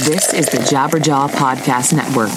[0.00, 2.30] This is the Jabberjaw Podcast Network.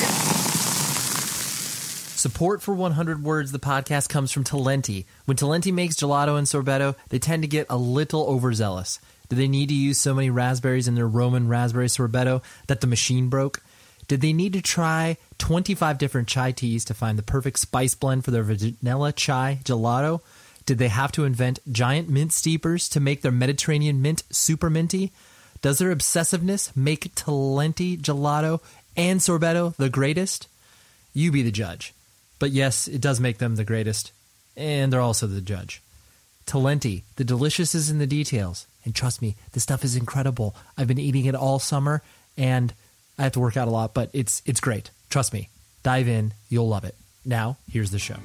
[2.17, 5.05] Support for 100 Words, the podcast, comes from Talenti.
[5.23, 8.99] When Talenti makes gelato and sorbetto, they tend to get a little overzealous.
[9.29, 12.87] Do they need to use so many raspberries in their Roman raspberry sorbetto that the
[12.87, 13.63] machine broke?
[14.09, 18.25] Did they need to try 25 different chai teas to find the perfect spice blend
[18.25, 20.19] for their vanilla chai gelato?
[20.65, 25.13] Did they have to invent giant mint steepers to make their Mediterranean mint super minty?
[25.63, 28.59] Does their obsessiveness make Talenti gelato
[28.97, 30.49] and sorbetto the greatest?
[31.13, 31.93] You be the judge.
[32.37, 34.11] But yes, it does make them the greatest,
[34.57, 35.81] and they're also the judge.
[36.45, 38.67] Talenti, the delicious is in the details.
[38.83, 40.53] And trust me, this stuff is incredible.
[40.77, 42.03] I've been eating it all summer,
[42.37, 42.73] and
[43.17, 44.91] I have to work out a lot, but it's it's great.
[45.09, 45.47] Trust me.
[45.81, 46.95] Dive in, you'll love it.
[47.23, 48.17] Now, here's the show.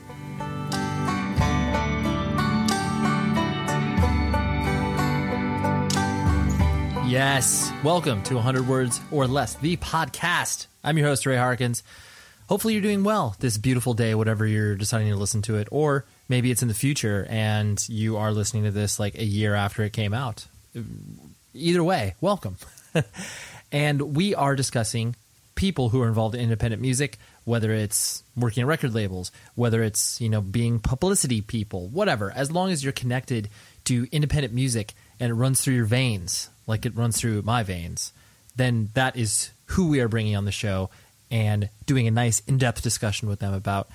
[7.08, 10.66] Yes, welcome to 100 Words or Less, the podcast.
[10.84, 11.82] I'm your host, Ray Harkins.
[12.50, 16.04] Hopefully, you're doing well this beautiful day, whatever you're deciding to listen to it, or
[16.28, 19.82] maybe it's in the future and you are listening to this like a year after
[19.84, 20.44] it came out.
[21.54, 22.58] Either way, welcome.
[23.72, 25.16] and we are discussing
[25.54, 27.16] people who are involved in independent music,
[27.46, 32.52] whether it's working at record labels, whether it's, you know, being publicity people, whatever, as
[32.52, 33.48] long as you're connected
[33.84, 38.12] to independent music and it runs through your veins like it runs through my veins,
[38.54, 40.90] then that is who we are bringing on the show
[41.30, 43.88] and doing a nice in-depth discussion with them about,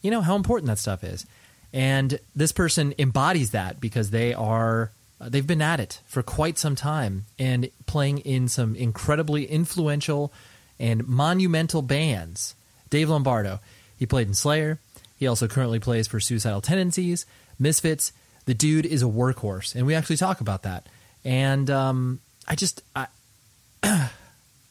[0.00, 1.26] you know, how important that stuff is.
[1.72, 6.74] And this person embodies that because they are they've been at it for quite some
[6.74, 10.32] time and playing in some incredibly influential
[10.78, 12.54] and monumental bands.
[12.88, 13.60] Dave Lombardo,
[13.98, 14.78] he played in Slayer.
[15.18, 17.26] He also currently plays for Suicidal Tendencies,
[17.58, 18.12] Misfits.
[18.46, 20.86] The dude is a workhorse, and we actually talk about that
[21.24, 23.06] and um, I just I,
[23.82, 24.08] I,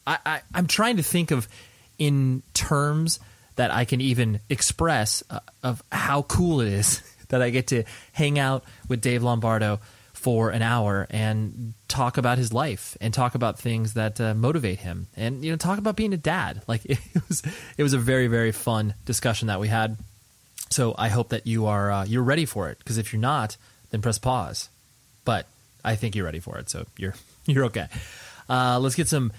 [0.06, 1.48] I I'm trying to think of
[1.98, 3.20] in terms
[3.56, 7.84] that I can even express uh, of how cool it is that I get to
[8.12, 9.80] hang out with Dave Lombardo
[10.12, 14.78] for an hour and talk about his life and talk about things that uh, motivate
[14.80, 15.06] him.
[15.16, 16.62] And you know talk about being a dad.
[16.68, 16.98] Like it
[17.28, 17.42] was
[17.76, 19.96] it was a very very fun discussion that we had.
[20.70, 22.78] So i hope that you are uh, you're ready for it.
[22.78, 23.56] Because if you're not
[23.90, 24.68] then press pause.
[25.24, 25.46] But
[25.84, 27.14] I think you're ready for it, so you're
[27.46, 27.88] you're okay.
[28.48, 29.32] Uh, let's get some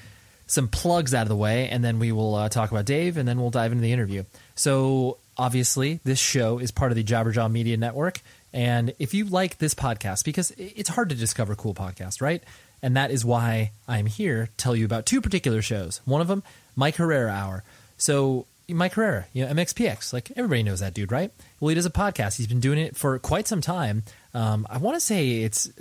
[0.48, 3.28] some plugs out of the way, and then we will uh, talk about Dave, and
[3.28, 4.24] then we'll dive into the interview.
[4.56, 8.22] So obviously, this show is part of the Jabberjaw Media Network,
[8.54, 12.44] and if you like this podcast, because it's hard to discover cool podcasts, right?
[12.84, 16.02] And that is why I'm here to tell you about two particular shows.
[16.06, 16.44] One of them,
[16.76, 17.64] Mike Herrera Hour.
[17.98, 20.14] So Mike Herrera, you know, MXPX.
[20.14, 21.32] Like everybody knows that dude, right?
[21.60, 22.38] Well, he does a podcast.
[22.38, 24.04] He's been doing it for quite some time.
[24.34, 25.72] Um, I want to say it's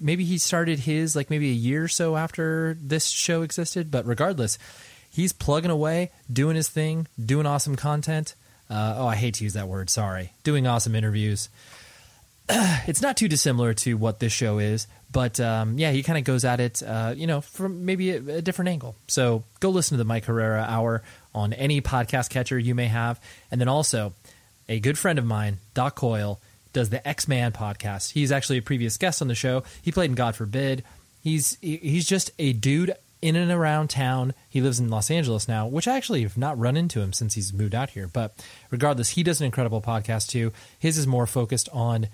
[0.00, 4.06] maybe he started his like maybe a year or so after this show existed, but
[4.06, 4.58] regardless,
[5.10, 8.34] he's plugging away, doing his thing, doing awesome content.
[8.68, 9.90] Uh, oh, I hate to use that word.
[9.90, 11.48] Sorry, doing awesome interviews.
[12.86, 16.24] it's not too dissimilar to what this show is, but um, yeah, he kind of
[16.24, 18.96] goes at it, uh, you know, from maybe a, a, different angle.
[19.08, 21.02] So go listen to the Mike Herrera Hour
[21.34, 24.12] on any podcast catcher you may have, and then also
[24.68, 26.40] a good friend of mine, Doc Coyle,
[26.72, 28.12] does the Ex-Man podcast.
[28.12, 29.64] He's actually a previous guest on the show.
[29.82, 30.84] He played in God Forbid.
[31.22, 34.32] He's he's just a dude in and around town.
[34.48, 37.34] He lives in Los Angeles now, which I actually have not run into him since
[37.34, 38.06] he's moved out here.
[38.06, 38.34] But
[38.70, 40.52] regardless, he does an incredible podcast too.
[40.78, 42.08] His is more focused on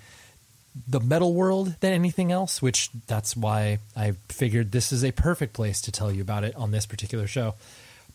[0.87, 5.53] the metal world than anything else, which that's why I figured this is a perfect
[5.53, 7.55] place to tell you about it on this particular show.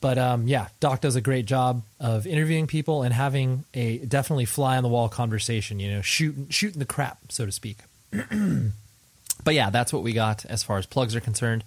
[0.02, 4.46] But um, yeah, Doc does a great job of interviewing people and having a definitely
[4.46, 5.78] fly on the wall conversation.
[5.78, 7.78] You know, shooting shooting the crap, so to speak.
[8.10, 11.62] but yeah, that's what we got as far as plugs are concerned.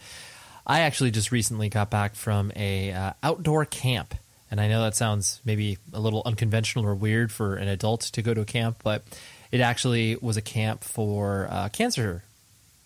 [0.67, 4.13] I actually just recently got back from a uh, outdoor camp,
[4.51, 8.21] and I know that sounds maybe a little unconventional or weird for an adult to
[8.21, 9.03] go to a camp, but
[9.49, 12.23] it actually was a camp for uh, cancer.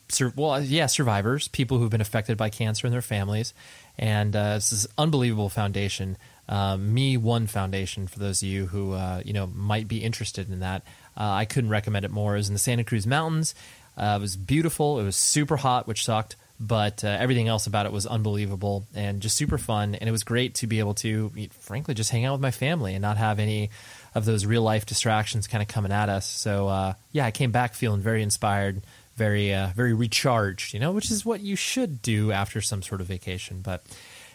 [0.10, 3.54] Sur- well, yeah, survivors, people who've been affected by cancer and their families,
[4.00, 6.18] and uh, it's this unbelievable foundation.
[6.48, 10.50] Uh, Me One Foundation, for those of you who uh, you know might be interested
[10.50, 10.84] in that,
[11.16, 12.34] uh, I couldn't recommend it more.
[12.34, 13.54] It was in the Santa Cruz Mountains.
[13.96, 15.00] Uh, it was beautiful.
[15.00, 19.22] It was super hot, which sucked, but uh, everything else about it was unbelievable and
[19.22, 19.94] just super fun.
[19.96, 21.30] And it was great to be able to,
[21.60, 23.70] frankly, just hang out with my family and not have any
[24.16, 26.26] of those real life distractions kind of coming at us.
[26.26, 28.82] So yeah, I came back feeling very inspired
[29.20, 33.02] very uh, very recharged, you know, which is what you should do after some sort
[33.02, 33.62] of vacation.
[33.62, 33.84] But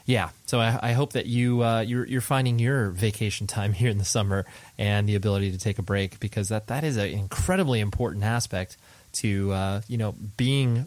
[0.05, 3.91] yeah, so I, I hope that you uh, you're, you're finding your vacation time here
[3.91, 4.45] in the summer
[4.79, 8.77] and the ability to take a break because that that is an incredibly important aspect
[9.15, 10.87] to uh, you know being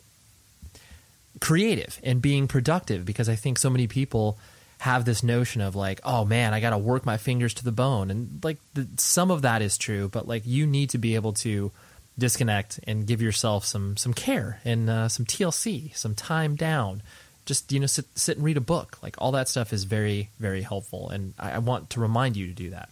[1.41, 4.37] creative and being productive because I think so many people
[4.79, 7.71] have this notion of like, oh man, I got to work my fingers to the
[7.71, 11.15] bone, and like the, some of that is true, but like you need to be
[11.15, 11.71] able to
[12.17, 17.01] disconnect and give yourself some some care and uh, some TLC, some time down.
[17.45, 18.97] Just you know, sit sit and read a book.
[19.01, 22.47] Like all that stuff is very very helpful, and I, I want to remind you
[22.47, 22.89] to do that.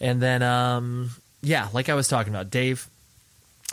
[0.00, 1.10] And then, um,
[1.42, 2.88] yeah, like I was talking about, Dave,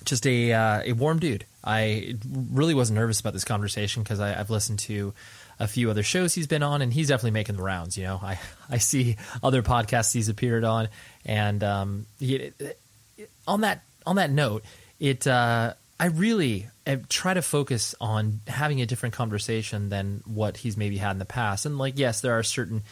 [0.03, 1.45] just a uh, a warm dude.
[1.63, 5.13] I really wasn't nervous about this conversation because I've listened to
[5.59, 7.97] a few other shows he's been on, and he's definitely making the rounds.
[7.97, 8.39] You know, I
[8.69, 10.89] I see other podcasts he's appeared on,
[11.25, 12.51] and um, he,
[13.47, 14.63] on that on that note,
[14.99, 16.67] it uh, I really
[17.09, 21.25] try to focus on having a different conversation than what he's maybe had in the
[21.25, 21.65] past.
[21.65, 22.83] And like, yes, there are certain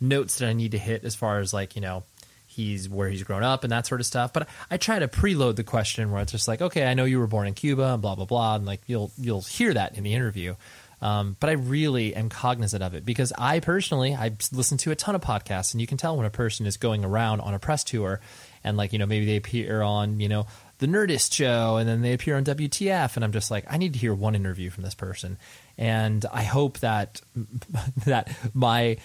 [0.00, 2.04] notes that I need to hit as far as like you know
[2.46, 4.32] he's where he's grown up and that sort of stuff.
[4.32, 7.20] But I try to preload the question where it's just like, okay, I know you
[7.20, 10.04] were born in Cuba and blah blah blah, and like you'll you'll hear that in
[10.04, 10.54] the interview.
[11.00, 14.96] Um, but I really am cognizant of it because I personally I listen to a
[14.96, 17.58] ton of podcasts, and you can tell when a person is going around on a
[17.60, 18.20] press tour
[18.64, 20.46] and like you know maybe they appear on you know
[20.78, 23.92] the Nerdist show and then they appear on WTF and I'm just like I need
[23.94, 25.38] to hear one interview from this person.
[25.76, 27.20] And I hope that
[28.04, 28.96] that my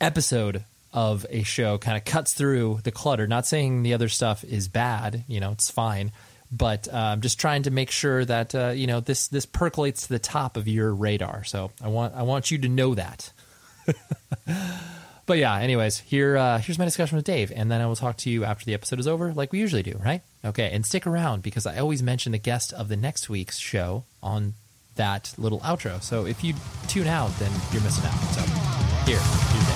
[0.00, 3.26] episode of a show kind of cuts through the clutter.
[3.26, 6.12] Not saying the other stuff is bad you know it's fine
[6.52, 10.02] but uh, I'm just trying to make sure that uh, you know this this percolates
[10.02, 11.44] to the top of your radar.
[11.44, 13.32] So I want I want you to know that
[15.26, 18.16] But yeah, anyways, here uh, here's my discussion with Dave, and then I will talk
[18.18, 20.22] to you after the episode is over, like we usually do, right?
[20.44, 24.04] Okay, and stick around because I always mention the guest of the next week's show
[24.22, 24.54] on
[24.94, 26.00] that little outro.
[26.00, 26.54] So if you
[26.86, 28.14] tune out, then you're missing out.
[28.34, 28.40] So
[29.04, 29.75] here, here's Dave.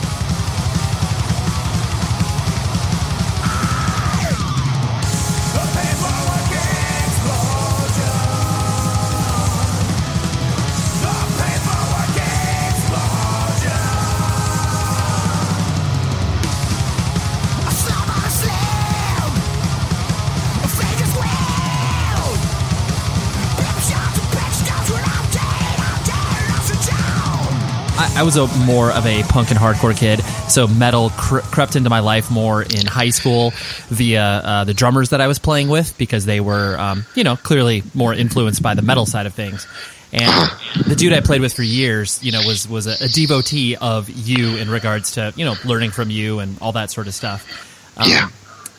[28.20, 31.88] I was a more of a punk and hardcore kid, so metal cre- crept into
[31.88, 33.54] my life more in high school
[33.88, 37.36] via uh, the drummers that I was playing with because they were, um, you know,
[37.36, 39.66] clearly more influenced by the metal side of things.
[40.12, 40.50] And
[40.86, 44.10] the dude I played with for years, you know, was was a, a devotee of
[44.10, 47.96] you in regards to you know learning from you and all that sort of stuff.
[47.96, 48.28] Um, yeah.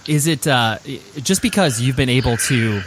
[0.07, 0.77] Is it uh,
[1.15, 2.83] just because you've been able to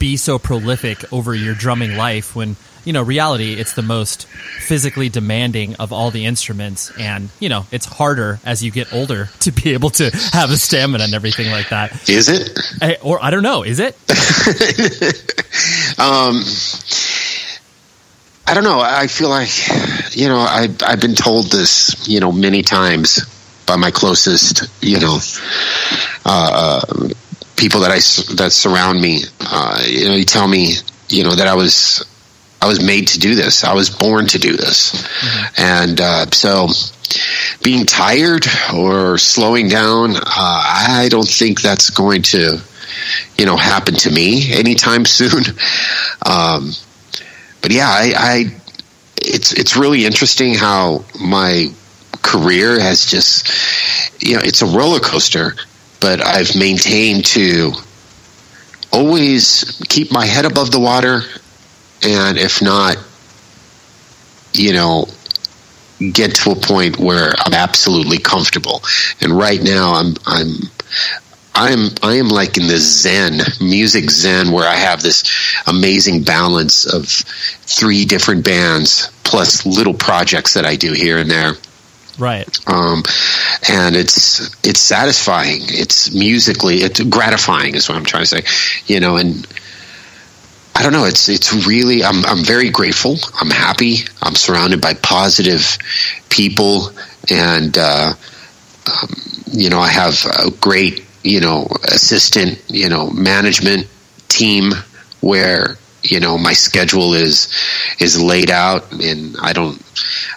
[0.00, 2.56] be so prolific over your drumming life when
[2.86, 7.66] you know reality it's the most physically demanding of all the instruments and you know
[7.70, 11.50] it's harder as you get older to be able to have the stamina and everything
[11.50, 12.58] like that Is it?
[12.80, 13.96] I, or i don't know is it
[15.98, 16.42] Um,
[18.46, 18.80] I don't know.
[18.80, 19.50] I feel like,
[20.14, 23.24] you know, I, I've been told this, you know, many times
[23.66, 25.18] by my closest, you know,
[26.24, 26.80] uh,
[27.56, 27.96] people I
[28.36, 29.22] that surround me.
[29.40, 30.74] Uh, you know, you tell me,
[31.08, 32.04] you know, that I was
[32.66, 33.62] I was made to do this.
[33.62, 35.08] I was born to do this,
[35.56, 36.66] and uh, so
[37.62, 38.44] being tired
[38.74, 42.60] or slowing down, uh, I don't think that's going to,
[43.38, 45.44] you know, happen to me anytime soon.
[46.26, 46.72] Um,
[47.62, 48.44] but yeah, I, I,
[49.22, 51.66] it's it's really interesting how my
[52.22, 53.48] career has just,
[54.20, 55.54] you know, it's a roller coaster,
[56.00, 57.74] but I've maintained to
[58.92, 61.22] always keep my head above the water,
[62.06, 62.96] and if not,
[64.52, 65.06] you know,
[66.12, 68.82] get to a point where I'm absolutely comfortable.
[69.20, 70.48] And right now, I'm I'm
[71.54, 75.24] I'm I am like in this zen music zen where I have this
[75.66, 81.54] amazing balance of three different bands plus little projects that I do here and there
[82.18, 83.02] right um,
[83.68, 85.62] and it's it's satisfying.
[85.62, 88.42] It's musically, it's gratifying, is what I'm trying to say.
[88.86, 89.46] You know, and
[90.76, 91.06] I don't know.
[91.06, 92.04] It's it's really.
[92.04, 93.16] I'm I'm very grateful.
[93.40, 94.00] I'm happy.
[94.20, 95.78] I'm surrounded by positive
[96.28, 96.90] people,
[97.30, 98.12] and uh,
[98.86, 99.08] um,
[99.52, 103.88] you know, I have a great you know assistant, you know, management
[104.28, 104.72] team
[105.22, 105.78] where
[106.10, 107.48] you know my schedule is
[108.00, 109.82] is laid out and i don't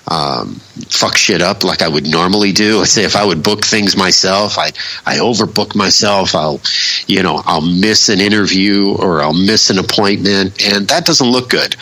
[0.07, 0.55] um,
[0.88, 2.81] fuck shit up like i would normally do.
[2.81, 4.67] I say if i would book things myself i
[5.05, 6.35] i overbook myself.
[6.35, 6.61] I'll
[7.07, 11.49] you know i'll miss an interview or i'll miss an appointment and that doesn't look
[11.49, 11.75] good.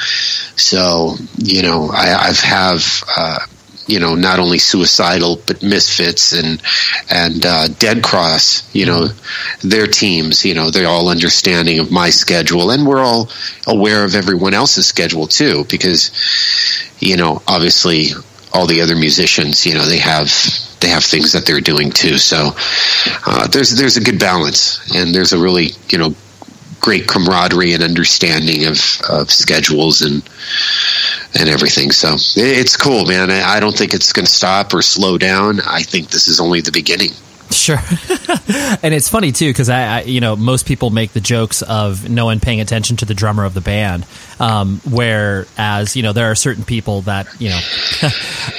[0.55, 3.39] So you know i i've have uh
[3.87, 6.61] you know, not only suicidal but misfits and
[7.09, 8.73] and uh, Dead Cross.
[8.75, 9.07] You know,
[9.61, 10.45] their teams.
[10.45, 13.29] You know, they're all understanding of my schedule, and we're all
[13.65, 16.11] aware of everyone else's schedule too, because
[16.99, 18.07] you know, obviously,
[18.53, 20.29] all the other musicians, you know, they have
[20.79, 22.17] they have things that they're doing too.
[22.17, 22.51] So
[23.25, 26.15] uh, there's there's a good balance, and there's a really you know
[26.79, 28.79] great camaraderie and understanding of,
[29.09, 30.27] of schedules and
[31.37, 31.91] and everything.
[31.91, 33.29] So it's cool, man.
[33.29, 35.59] I don't think it's going to stop or slow down.
[35.59, 37.11] I think this is only the beginning.
[37.49, 37.77] Sure,
[38.83, 42.09] and it's funny too because I, I, you know, most people make the jokes of
[42.09, 44.05] no one paying attention to the drummer of the band,
[44.37, 47.59] um, whereas you know there are certain people that you know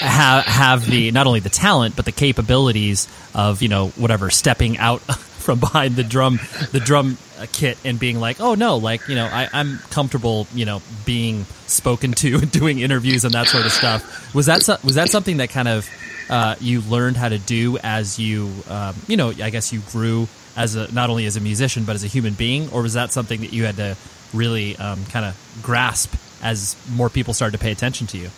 [0.00, 4.78] have have the not only the talent but the capabilities of you know whatever stepping
[4.78, 5.02] out
[5.48, 6.38] from behind the drum
[6.72, 7.16] the drum
[7.52, 11.44] kit and being like, oh no, like you know I, I'm comfortable, you know, being
[11.66, 14.34] spoken to and doing interviews and that sort of stuff.
[14.34, 15.88] Was that was that something that kind of
[16.28, 20.28] uh, you learned how to do as you um, you know I guess you grew
[20.54, 23.10] as a not only as a musician but as a human being, or was that
[23.10, 23.96] something that you had to
[24.34, 28.28] really um, kind of grasp as more people started to pay attention to you?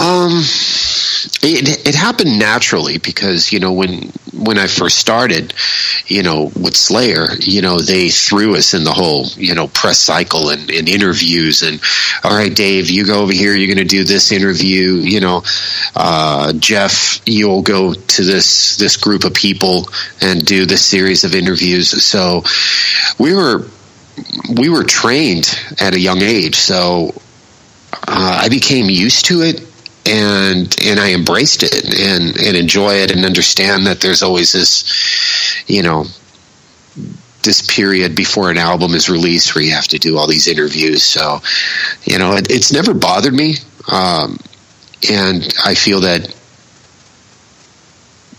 [0.00, 0.40] Um,
[1.42, 5.54] it it happened naturally because you know when when I first started,
[6.06, 9.98] you know with Slayer, you know they threw us in the whole you know press
[9.98, 11.80] cycle and, and interviews and
[12.24, 14.94] all right, Dave, you go over here, you're going to do this interview.
[14.96, 15.42] You know,
[15.96, 19.88] uh, Jeff, you'll go to this this group of people
[20.20, 22.04] and do this series of interviews.
[22.04, 22.42] So
[23.18, 23.66] we were
[24.54, 27.14] we were trained at a young age, so
[28.06, 29.69] uh, I became used to it
[30.06, 35.64] and and I embraced it and and enjoy it and understand that there's always this
[35.66, 36.04] you know
[37.42, 41.02] this period before an album is released where you have to do all these interviews.
[41.02, 41.40] So
[42.04, 43.54] you know it, it's never bothered me.
[43.90, 44.38] Um,
[45.10, 46.34] and I feel that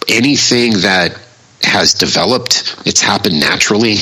[0.08, 1.18] anything that
[1.66, 3.96] has developed it's happened naturally.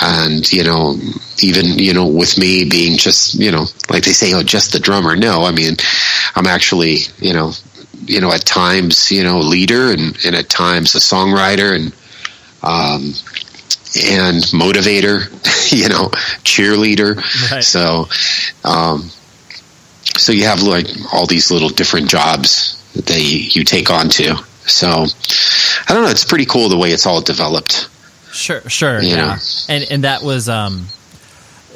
[0.00, 0.96] And you know
[1.42, 4.78] even you know with me being just you know like they say oh just the
[4.78, 5.16] drummer.
[5.16, 5.76] No i mean
[6.36, 7.52] i'm actually you know
[8.04, 11.92] you know at times you know a leader and, and at times a songwriter and
[12.62, 13.02] um
[13.98, 15.26] and motivator
[15.72, 16.06] you know
[16.44, 17.16] cheerleader.
[17.50, 17.64] Right.
[17.64, 18.06] so
[18.64, 19.10] um
[20.16, 24.36] so you have like all these little different jobs that you, you take on to
[24.70, 27.88] so i don't know it's pretty cool the way it's all developed
[28.32, 29.34] Sure, sure, You yeah, know.
[29.68, 30.86] and and that was um,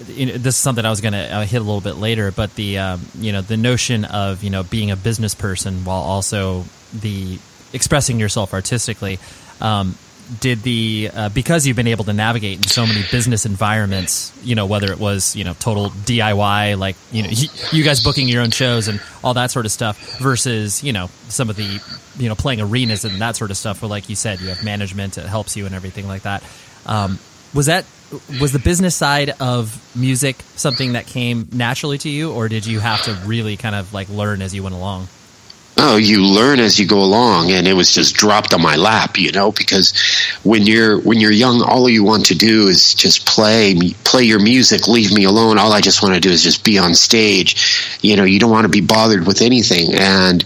[0.07, 2.31] you know, this is something I was going to uh, hit a little bit later,
[2.31, 6.01] but the um, you know the notion of you know being a business person while
[6.01, 7.41] also the
[7.73, 9.19] expressing yourself artistically.
[9.61, 9.97] Um,
[10.41, 14.55] did the uh, because you've been able to navigate in so many business environments, you
[14.55, 17.29] know, whether it was you know total DIY, like you know
[17.73, 21.09] you guys booking your own shows and all that sort of stuff, versus you know
[21.29, 21.81] some of the
[22.17, 24.65] you know playing arenas and that sort of stuff, where like you said, you have
[24.65, 26.43] management it helps you and everything like that.
[26.87, 27.19] Um,
[27.53, 27.85] was that
[28.41, 32.81] was the business side of music something that came naturally to you, or did you
[32.81, 35.09] have to really kind of like learn as you went along?
[35.77, 39.19] Oh, you learn as you go along, and it was just dropped on my lap,
[39.19, 39.93] you know, because
[40.43, 44.41] when you're when you're young, all you want to do is just play play your
[44.41, 45.59] music, leave me alone.
[45.59, 47.99] All I just want to do is just be on stage.
[48.03, 50.45] You know, you don't want to be bothered with anything, and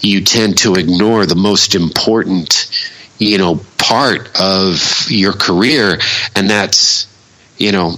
[0.00, 2.70] you tend to ignore the most important,
[3.18, 5.98] you know, part of your career,
[6.34, 7.06] and that's
[7.58, 7.96] you know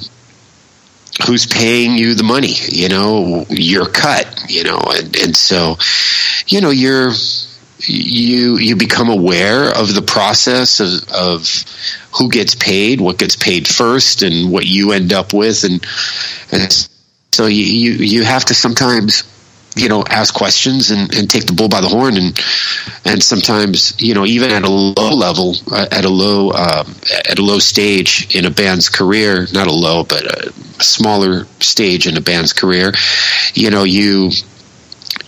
[1.25, 5.77] who's paying you the money you know your cut you know and, and so
[6.47, 7.13] you know you're
[7.81, 11.65] you you become aware of the process of, of
[12.17, 15.85] who gets paid what gets paid first and what you end up with and
[16.53, 16.89] and
[17.33, 19.23] so you you, you have to sometimes
[19.77, 22.17] you know ask questions and, and take the bull by the horn.
[22.17, 22.39] And
[23.05, 26.95] and sometimes you know even at a low level uh, at a low um,
[27.29, 30.53] at a low stage in a band's career not a low but a
[30.83, 32.93] smaller stage in a band's career
[33.55, 34.31] you know you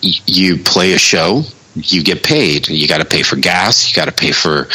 [0.02, 1.43] you play a show
[1.75, 2.69] you get paid.
[2.69, 4.69] You got to pay for gas you got to pay for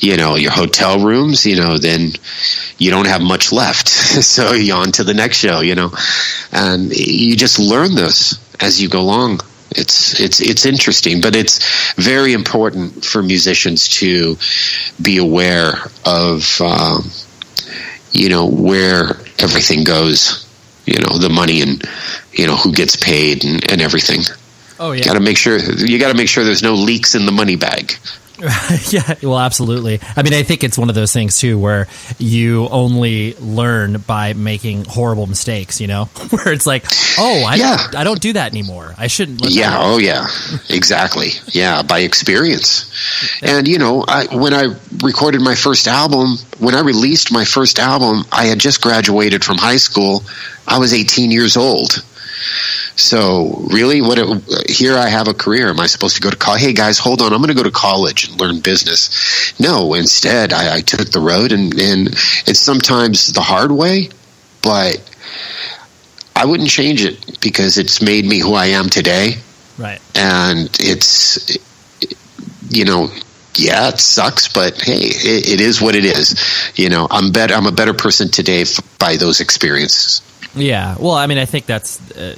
[0.00, 2.12] you know your hotel rooms you know then
[2.78, 3.88] you don't have much left.
[4.28, 5.90] So you're on to the next show you know.
[6.52, 9.40] And you just learn this as you go along.
[9.70, 14.36] It's it's it's interesting, but it's very important for musicians to
[15.00, 15.74] be aware
[16.04, 17.10] of um,
[18.10, 20.46] you know where everything goes.
[20.86, 21.82] You know the money and
[22.32, 24.20] you know who gets paid and, and everything.
[24.80, 27.26] Oh yeah, got to make sure you got to make sure there's no leaks in
[27.26, 27.92] the money bag.
[28.90, 30.00] yeah, well, absolutely.
[30.16, 34.32] I mean, I think it's one of those things too where you only learn by
[34.32, 35.80] making horrible mistakes.
[35.80, 36.84] You know, where it's like,
[37.18, 37.76] oh, I, yeah.
[37.76, 38.94] don't, I don't do that anymore.
[38.96, 39.40] I shouldn't.
[39.50, 39.76] yeah.
[39.78, 40.26] Oh, yeah.
[40.70, 41.28] Exactly.
[41.48, 42.88] yeah, by experience.
[43.42, 47.78] And you know, I, when I recorded my first album, when I released my first
[47.78, 50.22] album, I had just graduated from high school.
[50.66, 52.04] I was 18 years old.
[52.98, 55.68] So really, what it, here I have a career.
[55.68, 56.62] Am I supposed to go to college?
[56.62, 57.32] Hey guys, hold on.
[57.32, 59.54] I'm going to go to college and learn business.
[59.60, 64.08] No, instead I, I took the road, and, and it's sometimes the hard way,
[64.62, 64.98] but
[66.34, 69.34] I wouldn't change it because it's made me who I am today.
[69.78, 70.00] Right.
[70.16, 71.56] And it's,
[72.68, 73.10] you know,
[73.54, 76.34] yeah, it sucks, but hey, it, it is what it is.
[76.74, 77.54] You know, I'm better.
[77.54, 80.20] I'm a better person today f- by those experiences.
[80.60, 82.36] Yeah, well, I mean, I think that's uh,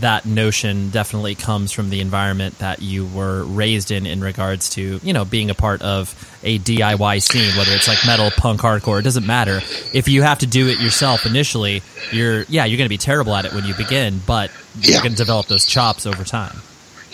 [0.00, 5.00] that notion definitely comes from the environment that you were raised in, in regards to
[5.02, 8.98] you know being a part of a DIY scene, whether it's like metal, punk, hardcore.
[8.98, 9.60] It doesn't matter
[9.92, 11.82] if you have to do it yourself initially.
[12.10, 14.92] You're yeah, you're going to be terrible at it when you begin, but yeah.
[14.94, 16.56] you're going to develop those chops over time.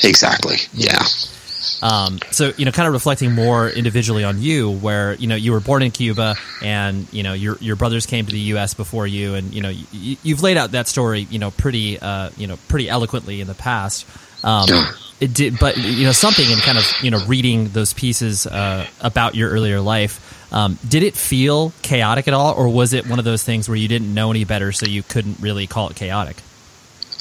[0.03, 0.57] Exactly.
[0.73, 1.05] yeah.
[1.83, 5.53] Um, so you know, kind of reflecting more individually on you, where you know you
[5.53, 8.75] were born in Cuba, and you know your your brothers came to the U.S.
[8.75, 12.31] before you, and you know you, have laid out that story, you know, pretty uh,
[12.37, 14.07] you know pretty eloquently in the past.
[14.45, 14.69] Um,
[15.21, 18.87] it did, but you know something in kind of you know reading those pieces uh,
[19.01, 20.37] about your earlier life.
[20.53, 23.77] Um, did it feel chaotic at all, or was it one of those things where
[23.77, 26.37] you didn't know any better, so you couldn't really call it chaotic?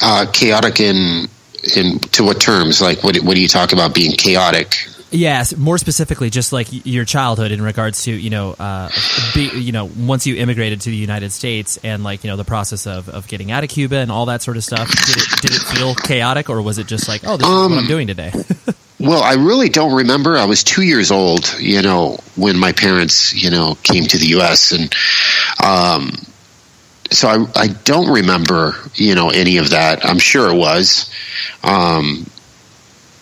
[0.00, 1.28] Uh, chaotic in
[1.76, 2.80] in to what terms?
[2.80, 4.76] Like, what what do you talk about being chaotic?
[5.10, 8.90] Yes, more specifically, just like your childhood in regards to you know, uh,
[9.34, 12.44] be, you know, once you immigrated to the United States and like you know the
[12.44, 14.88] process of, of getting out of Cuba and all that sort of stuff.
[14.88, 17.70] Did it did it feel chaotic or was it just like, oh, this um, is
[17.70, 18.32] what I'm um, doing today?
[19.00, 20.36] well, I really don't remember.
[20.36, 24.26] I was two years old, you know, when my parents, you know, came to the
[24.26, 24.72] U.S.
[24.72, 24.92] and
[25.64, 26.12] um,
[27.10, 30.04] so I, I don't remember, you know, any of that.
[30.04, 31.10] I'm sure it was.
[31.62, 32.26] Um,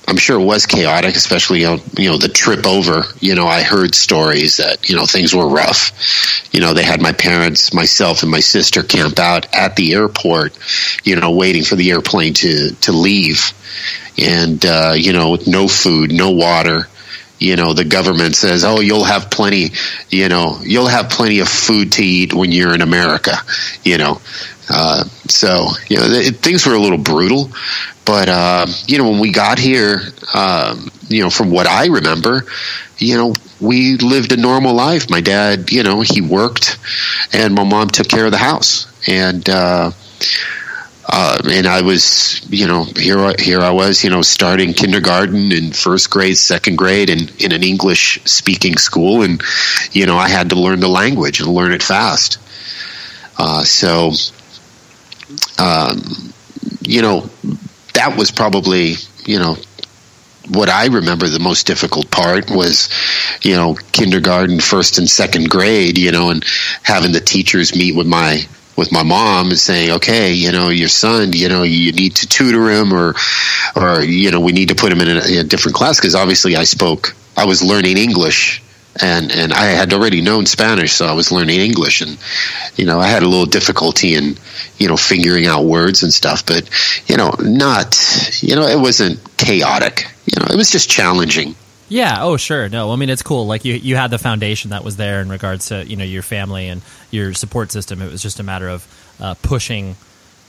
[0.09, 3.05] I'm sure it was chaotic, especially you know, you know the trip over.
[3.21, 5.91] You know, I heard stories that you know things were rough.
[6.53, 10.57] You know, they had my parents, myself, and my sister camp out at the airport.
[11.05, 13.53] You know, waiting for the airplane to to leave,
[14.17, 16.87] and uh, you know, no food, no water
[17.39, 19.69] you know the government says oh you'll have plenty
[20.11, 23.33] you know you'll have plenty of food to eat when you're in america
[23.85, 24.21] you know.
[24.69, 27.49] Uh, so you know th- things were a little brutal
[28.05, 30.01] but uh, you know when we got here
[30.35, 32.43] um, you know from what i remember
[32.99, 35.09] you know we lived a normal life.
[35.11, 36.79] My dad you know he worked
[37.33, 38.87] and my mom took care of the house.
[39.09, 39.93] And uh,
[41.09, 45.75] uh, and I was, you know, here here I was, you know, starting kindergarten and
[45.75, 49.41] first grade, second grade, and in an English speaking school, and
[49.93, 52.39] you know, I had to learn the language and learn it fast.
[53.39, 54.13] Uh, so,
[55.59, 56.33] um,
[56.83, 57.31] you know,
[57.95, 58.95] that was probably,
[59.27, 59.57] you know,
[60.49, 62.89] what I remember the most difficult part was,
[63.43, 66.45] you know, kindergarten, first and second grade, you know, and
[66.83, 68.41] having the teachers meet with my
[68.77, 72.29] with my mom and saying, okay, you know, your son, you know, you need to
[72.29, 73.15] tutor him or,
[73.75, 75.99] or, you know, we need to put him in a, a different class.
[76.01, 78.63] Cause obviously I spoke, I was learning English
[79.01, 80.93] and, and I had already known Spanish.
[80.93, 82.19] So I was learning English and,
[82.77, 84.37] you know, I had a little difficulty in,
[84.79, 86.69] you know, figuring out words and stuff, but,
[87.07, 87.99] you know, not,
[88.43, 91.55] you know, it wasn't chaotic, you know, it was just challenging.
[91.89, 92.17] Yeah.
[92.21, 92.69] Oh, sure.
[92.69, 93.47] No, I mean it's cool.
[93.47, 96.23] Like you, you had the foundation that was there in regards to you know your
[96.23, 98.03] family and your support system.
[98.03, 98.87] It was just a matter of
[99.21, 99.97] uh, pushing,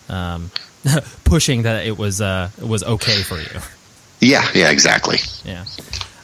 [0.10, 0.50] um,
[1.23, 3.60] pushing that it was uh, it was okay for you.
[4.19, 4.47] Yeah.
[4.54, 4.71] Yeah.
[4.71, 5.17] Exactly.
[5.45, 5.65] Yeah.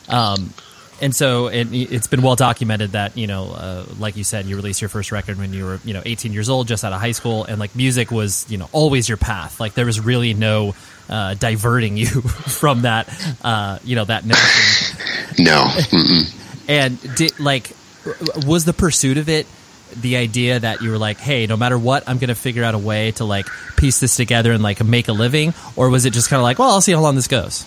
[0.09, 0.53] Um,
[1.01, 4.55] and so it, it's been well documented that you know, uh, like you said, you
[4.55, 6.99] released your first record when you were you know 18 years old, just out of
[6.99, 9.59] high school, and like music was you know always your path.
[9.59, 10.75] Like there was really no
[11.09, 13.07] uh, diverting you from that,
[13.43, 14.97] uh, you know, that notion.
[15.39, 15.65] No.
[15.65, 16.65] Mm-mm.
[16.67, 17.71] and did like
[18.45, 19.47] was the pursuit of it
[19.95, 22.73] the idea that you were like, hey, no matter what, I'm going to figure out
[22.73, 26.13] a way to like piece this together and like make a living, or was it
[26.13, 27.65] just kind of like, well, I'll see how long this goes?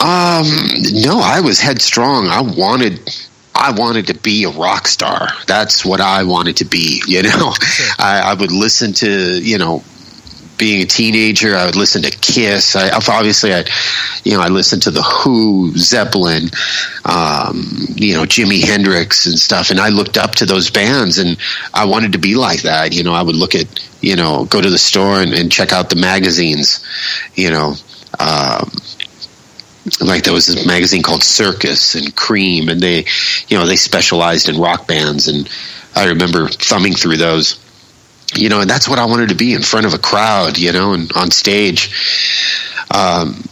[0.00, 0.46] Um,
[0.92, 2.28] no, I was headstrong.
[2.28, 3.00] I wanted
[3.54, 5.28] I wanted to be a rock star.
[5.46, 7.02] That's what I wanted to be.
[7.08, 7.52] You know.
[7.98, 9.82] I, I, would listen to you know
[10.58, 12.76] being a teenager, I would listen to Kiss.
[12.76, 13.64] I obviously, I,
[14.24, 16.50] you know, I listened to the Who, Zeppelin,
[17.04, 19.70] um, you know, Jimi Hendrix and stuff.
[19.70, 21.38] And I looked up to those bands, and
[21.72, 22.92] I wanted to be like that.
[22.92, 23.66] You know, I would look at,
[24.02, 26.84] you know, go to the store and, and check out the magazines.
[27.34, 27.74] You know,
[28.18, 28.70] um,
[30.00, 33.06] like there was this magazine called Circus and Creem, and they,
[33.48, 35.48] you know, they specialized in rock bands, and
[35.94, 37.58] I remember thumbing through those
[38.34, 40.72] you know, and that's what I wanted to be in front of a crowd, you
[40.72, 42.84] know, and on stage.
[42.94, 43.42] Um,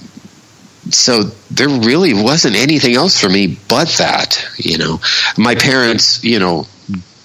[0.91, 5.01] so there really wasn't anything else for me but that, you know.
[5.37, 6.67] My parents, you know,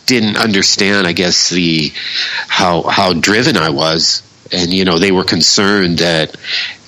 [0.05, 1.91] didn't understand, I guess, the
[2.47, 6.35] how how driven I was, and you know, they were concerned that,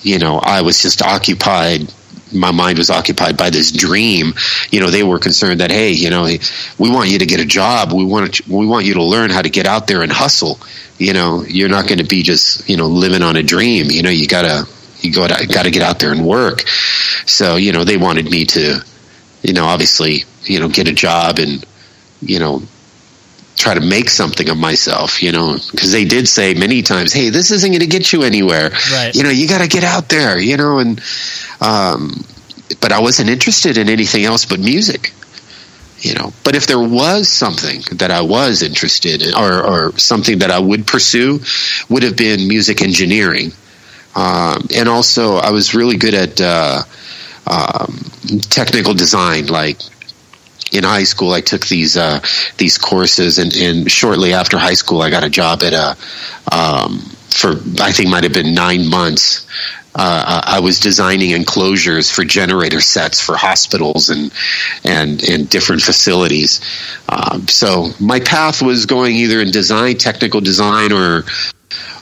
[0.02, 1.92] you know, I was just occupied
[2.34, 4.34] my mind was occupied by this dream,
[4.70, 6.24] you know, they were concerned that hey, you know,
[6.78, 7.92] we want you to get a job.
[7.92, 10.58] We want we want you to learn how to get out there and hustle.
[10.98, 13.86] You know, you're not going to be just you know living on a dream.
[13.90, 14.66] You know, you gotta
[15.00, 16.60] you gotta got to get out there and work.
[17.26, 18.84] So you know, they wanted me to,
[19.42, 21.64] you know, obviously you know get a job and
[22.20, 22.62] you know
[23.56, 27.30] try to make something of myself, you know, because they did say many times, "Hey,
[27.30, 28.70] this isn't going to get you anywhere.
[28.92, 29.14] Right.
[29.14, 31.00] You know, you got to get out there, you know." And
[31.60, 32.24] um,
[32.80, 35.12] but I wasn't interested in anything else but music,
[35.98, 36.32] you know.
[36.44, 40.58] But if there was something that I was interested in, or, or something that I
[40.58, 41.40] would pursue,
[41.88, 43.52] would have been music engineering,
[44.14, 46.82] um, and also I was really good at uh,
[47.46, 47.98] um,
[48.50, 49.78] technical design, like
[50.74, 52.20] in high school, I took these uh,
[52.56, 55.96] these courses, and, and, shortly after high school, I got a job at a
[56.54, 56.98] um,
[57.30, 59.46] for I think might have been nine months.
[59.96, 64.32] Uh, I was designing enclosures for generator sets for hospitals and
[64.84, 66.60] and and different facilities.
[67.08, 71.24] Um, so my path was going either in design, technical design, or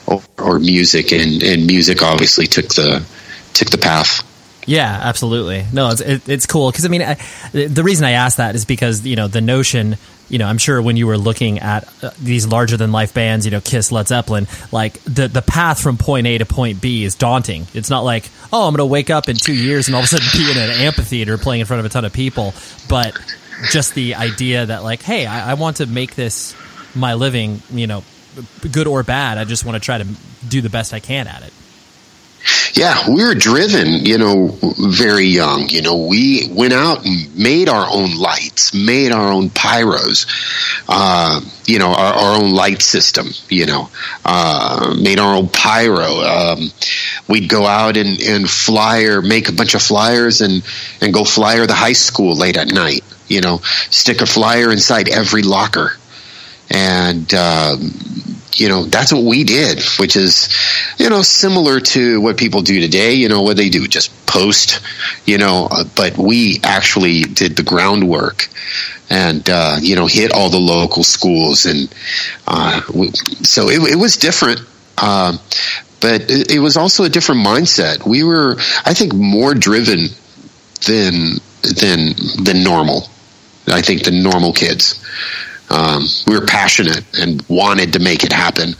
[0.07, 3.05] or, or music, and, and music obviously took the
[3.53, 4.23] took the path.
[4.65, 5.65] Yeah, absolutely.
[5.71, 7.15] No, it's it, it's cool because I mean, I,
[7.51, 9.97] the reason I asked that is because you know the notion.
[10.29, 13.45] You know, I'm sure when you were looking at uh, these larger than life bands,
[13.45, 17.03] you know, Kiss, Led Zeppelin, like the the path from point A to point B
[17.03, 17.67] is daunting.
[17.73, 20.05] It's not like, oh, I'm going to wake up in two years and all of
[20.05, 22.53] a sudden be in an amphitheater playing in front of a ton of people.
[22.89, 23.15] But
[23.69, 26.55] just the idea that, like, hey, I, I want to make this
[26.95, 28.03] my living, you know,
[28.71, 29.37] good or bad.
[29.37, 30.07] I just want to try to
[30.47, 31.53] do the best I can at it.
[32.73, 35.69] Yeah, we were driven, you know, very young.
[35.69, 40.25] You know, we went out and made our own lights, made our own pyros,
[40.89, 43.89] uh, you know, our, our, own light system, you know,
[44.25, 46.03] uh, made our own pyro.
[46.03, 46.71] Um,
[47.29, 50.63] we'd go out and, and flyer, make a bunch of flyers and,
[50.99, 55.09] and go flyer the high school late at night, you know, stick a flyer inside
[55.09, 55.91] every locker.
[56.69, 60.49] And, um, you know, that's what we did, which is,
[60.97, 63.13] you know, similar to what people do today.
[63.13, 64.81] You know, what they do, just post,
[65.25, 68.47] you know, uh, but we actually did the groundwork
[69.09, 71.65] and, uh, you know, hit all the local schools.
[71.65, 71.93] And
[72.47, 72.81] uh,
[73.43, 74.59] so it, it, was different.
[75.01, 75.39] Um,
[75.99, 78.05] but it was also a different mindset.
[78.05, 80.09] We were, I think, more driven
[80.85, 82.13] than than
[82.43, 83.07] than normal.
[83.67, 84.99] I think the normal kids.
[85.69, 88.75] Um, we were passionate and wanted to make it happen.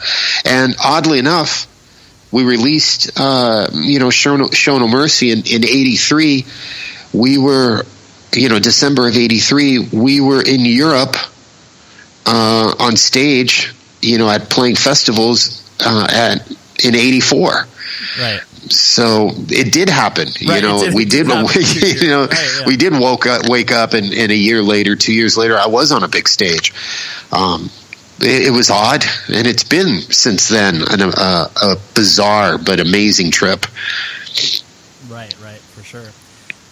[0.45, 1.67] And oddly enough,
[2.31, 6.45] we released, uh, you know, Show Show no Mercy in, in 83.
[7.13, 7.83] We were,
[8.33, 11.15] you know, December of 83, we were in Europe
[12.25, 16.49] uh, on stage, you know, at playing festivals uh, at
[16.83, 17.67] in 84.
[18.19, 18.41] Right.
[18.69, 20.28] So it did happen.
[20.47, 21.28] Right, you know, did- we did.
[21.28, 22.65] did you know, Right, yeah.
[22.67, 25.67] we did woke up, wake up, and, and a year later, two years later, I
[25.67, 26.73] was on a big stage.
[27.32, 27.69] Um,
[28.19, 33.32] it, it was odd, and it's been since then an, a, a bizarre but amazing
[33.32, 33.65] trip.
[35.10, 36.08] Right, right, for sure.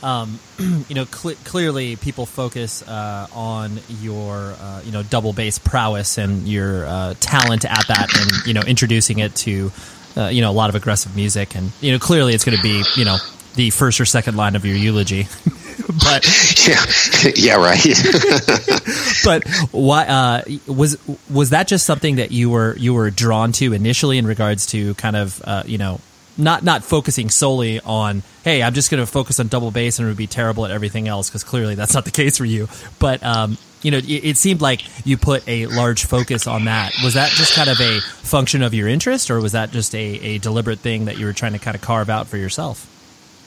[0.03, 0.39] Um,
[0.89, 6.17] you know, cl- clearly people focus uh, on your, uh, you know, double bass prowess
[6.17, 9.71] and your uh, talent at that, and you know, introducing it to,
[10.17, 12.63] uh, you know, a lot of aggressive music, and you know, clearly it's going to
[12.63, 13.17] be, you know,
[13.55, 15.27] the first or second line of your eulogy.
[15.87, 16.25] but
[16.67, 17.83] Yeah, yeah, right.
[19.25, 20.97] but why uh, was
[21.29, 24.93] was that just something that you were you were drawn to initially in regards to
[24.95, 25.99] kind of uh, you know
[26.37, 30.07] not not focusing solely on hey I'm just going to focus on double bass and
[30.07, 32.67] it would be terrible at everything else because clearly that's not the case for you
[32.99, 36.93] but um, you know it, it seemed like you put a large focus on that
[37.03, 39.97] was that just kind of a function of your interest or was that just a,
[39.99, 42.87] a deliberate thing that you were trying to kind of carve out for yourself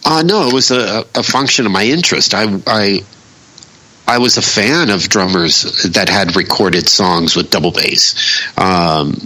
[0.05, 2.35] Uh, no, it was a, a function of my interest.
[2.35, 3.01] I, I,
[4.07, 8.15] I was a fan of drummers that had recorded songs with double bass.
[8.59, 9.17] Um,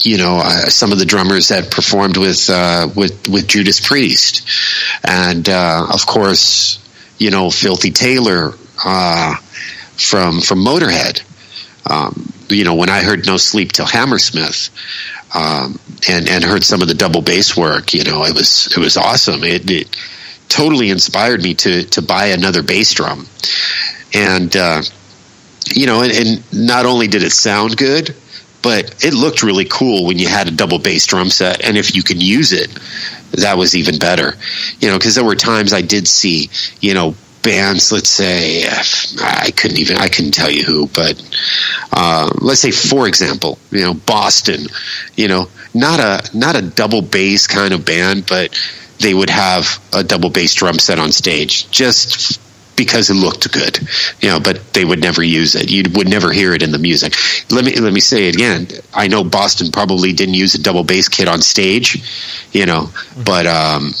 [0.00, 4.42] you know, uh, some of the drummers that performed with uh, with with Judas Priest,
[5.04, 6.78] and uh, of course,
[7.18, 9.34] you know, Filthy Taylor uh,
[9.96, 11.22] from from Motorhead.
[11.90, 14.70] Um, you know, when I heard No Sleep Till Hammersmith,
[15.34, 15.78] um,
[16.08, 18.96] and and heard some of the double bass work, you know, it was it was
[18.96, 19.42] awesome.
[19.44, 19.96] It, it
[20.48, 23.26] totally inspired me to to buy another bass drum,
[24.14, 24.82] and uh,
[25.74, 28.14] you know, and, and not only did it sound good,
[28.62, 31.94] but it looked really cool when you had a double bass drum set, and if
[31.94, 32.70] you could use it,
[33.32, 34.34] that was even better.
[34.78, 37.14] You know, because there were times I did see, you know.
[37.44, 38.64] Bands, let's say,
[39.20, 41.22] I couldn't even, I couldn't tell you who, but
[41.92, 44.66] uh, let's say, for example, you know, Boston,
[45.14, 48.58] you know, not a not a double bass kind of band, but
[49.00, 52.40] they would have a double bass drum set on stage just
[52.76, 53.78] because it looked good,
[54.20, 54.40] you know.
[54.40, 55.70] But they would never use it.
[55.70, 57.14] You would never hear it in the music.
[57.50, 58.68] Let me let me say it again.
[58.92, 62.02] I know Boston probably didn't use a double bass kit on stage,
[62.52, 62.90] you know,
[63.24, 63.92] but um,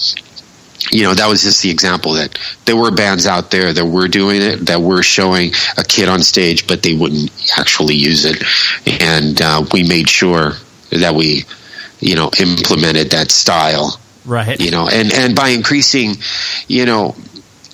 [0.90, 4.08] you know that was just the example that there were bands out there that were
[4.08, 8.42] doing it that were showing a kid on stage but they wouldn't actually use it.
[9.02, 10.52] And uh, we made sure
[10.90, 11.44] that we
[12.00, 14.00] you know implemented that style.
[14.24, 14.60] Right.
[14.60, 16.14] You know and and by increasing
[16.68, 17.14] you know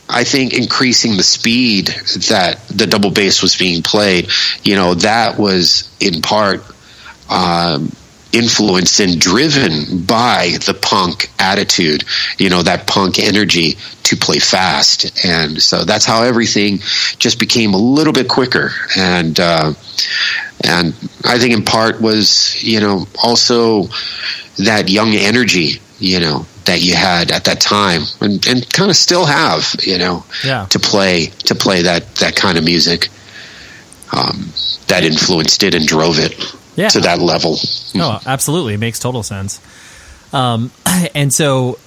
[0.08, 4.28] I think increasing the speed that the double bass was being played,
[4.64, 6.64] you know, that was in part
[7.30, 7.92] um,
[8.32, 12.04] influenced and driven by the punk attitude,
[12.38, 15.24] you know, that punk energy to play fast.
[15.26, 16.78] And so that's how everything
[17.18, 18.70] just became a little bit quicker.
[18.96, 19.72] And, uh,
[20.64, 23.84] and I think in part was, you know, also
[24.58, 28.96] that young energy, you know, that you had at that time and, and kind of
[28.96, 30.66] still have, you know, Yeah.
[30.66, 33.08] to play, to play that, that kind of music.
[34.12, 34.50] Um,
[34.88, 36.34] that influenced it and drove it
[36.76, 36.88] Yeah.
[36.88, 37.56] to that level.
[37.94, 39.60] No, absolutely, it makes total sense.
[40.32, 40.70] Um,
[41.14, 41.78] and so,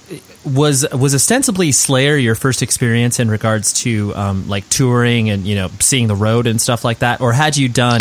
[0.44, 5.54] was was ostensibly Slayer your first experience in regards to um, like touring and you
[5.54, 8.00] know seeing the road and stuff like that, or had you done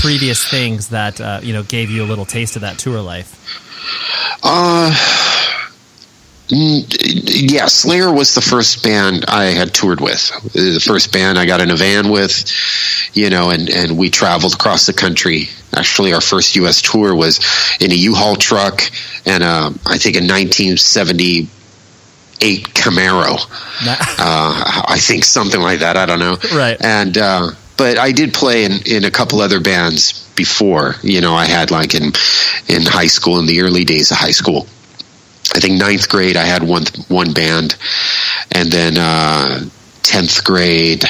[0.00, 3.38] previous things that uh, you know gave you a little taste of that tour life?
[4.42, 4.90] Uh,
[6.54, 10.30] yeah, Slayer was the first band I had toured with.
[10.52, 12.44] The first band I got in a van with,
[13.14, 15.48] you know, and, and we traveled across the country.
[15.74, 16.82] Actually, our first U.S.
[16.82, 17.40] tour was
[17.80, 18.82] in a U-Haul truck
[19.24, 21.48] and uh, I think a 1978
[22.74, 23.38] Camaro.
[24.18, 25.96] Uh, I think something like that.
[25.96, 26.36] I don't know.
[26.54, 26.76] Right.
[26.80, 30.96] And uh, but I did play in, in a couple other bands before.
[31.02, 32.12] You know, I had like in
[32.68, 34.66] in high school in the early days of high school.
[35.54, 37.76] I think ninth grade I had one one band,
[38.52, 39.60] and then uh,
[40.02, 41.04] tenth grade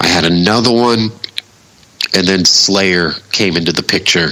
[0.00, 1.10] I had another one,
[2.14, 4.30] and then Slayer came into the picture.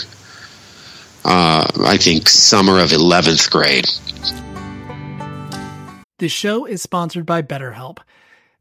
[1.25, 3.87] Uh, I think summer of eleventh grade.
[6.19, 7.99] This show is sponsored by BetterHelp.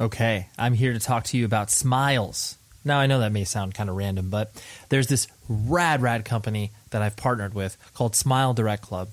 [0.00, 2.56] Okay, I'm here to talk to you about Smiles.
[2.84, 4.52] Now, I know that may sound kind of random, but
[4.90, 9.08] there's this rad, rad company that I've partnered with called Smile Direct Club.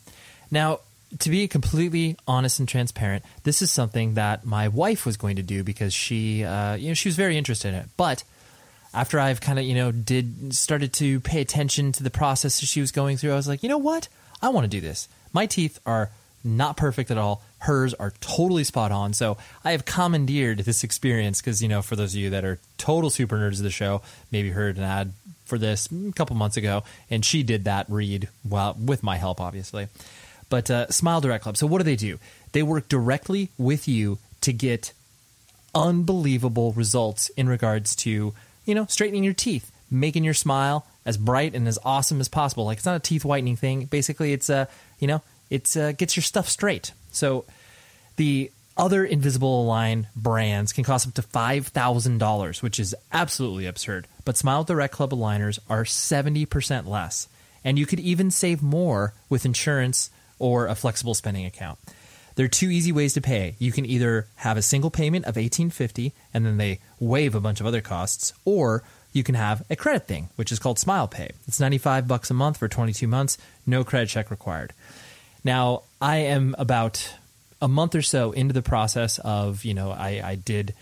[0.52, 0.82] Now,
[1.20, 5.42] to be completely honest and transparent, this is something that my wife was going to
[5.42, 7.88] do because she, uh, you know, she was very interested in it.
[7.98, 8.24] But
[8.94, 12.80] after I've kind of, you know, did started to pay attention to the process she
[12.80, 14.08] was going through, I was like, you know what?
[14.40, 15.08] I want to do this.
[15.34, 16.12] My teeth are
[16.46, 17.42] not perfect at all.
[17.60, 19.14] Hers are totally spot on.
[19.14, 22.60] So I have commandeered this experience because, you know, for those of you that are
[22.78, 25.14] total super nerds of the show, maybe heard an ad
[25.46, 29.40] for this a couple months ago, and she did that read well with my help,
[29.40, 29.88] obviously.
[30.50, 31.58] But uh, Smile Direct Club.
[31.58, 32.20] So what do they do?
[32.52, 34.94] They work directly with you to get
[35.74, 38.34] unbelievable results in regards to,
[38.66, 42.66] you know, straightening your teeth, making your smile as bright and as awesome as possible.
[42.66, 43.86] Like it's not a teeth whitening thing.
[43.86, 44.68] Basically, it's a,
[45.00, 46.92] you know, it uh, gets your stuff straight.
[47.12, 47.46] So
[48.16, 54.08] the other Invisalign brands can cost up to $5,000, which is absolutely absurd.
[54.26, 57.28] But Smile Direct Club aligners are 70% less.
[57.64, 61.80] And you could even save more with insurance or a flexible spending account.
[62.36, 63.56] There are two easy ways to pay.
[63.60, 67.62] You can either have a single payment of 1850 and then they waive a bunch
[67.62, 71.30] of other costs, or you can have a credit thing, which is called Smile Pay.
[71.48, 74.74] It's 95 bucks a month for 22 months, no credit check required.
[75.46, 77.14] Now, I am about
[77.62, 80.74] a month or so into the process of, you know, I, I did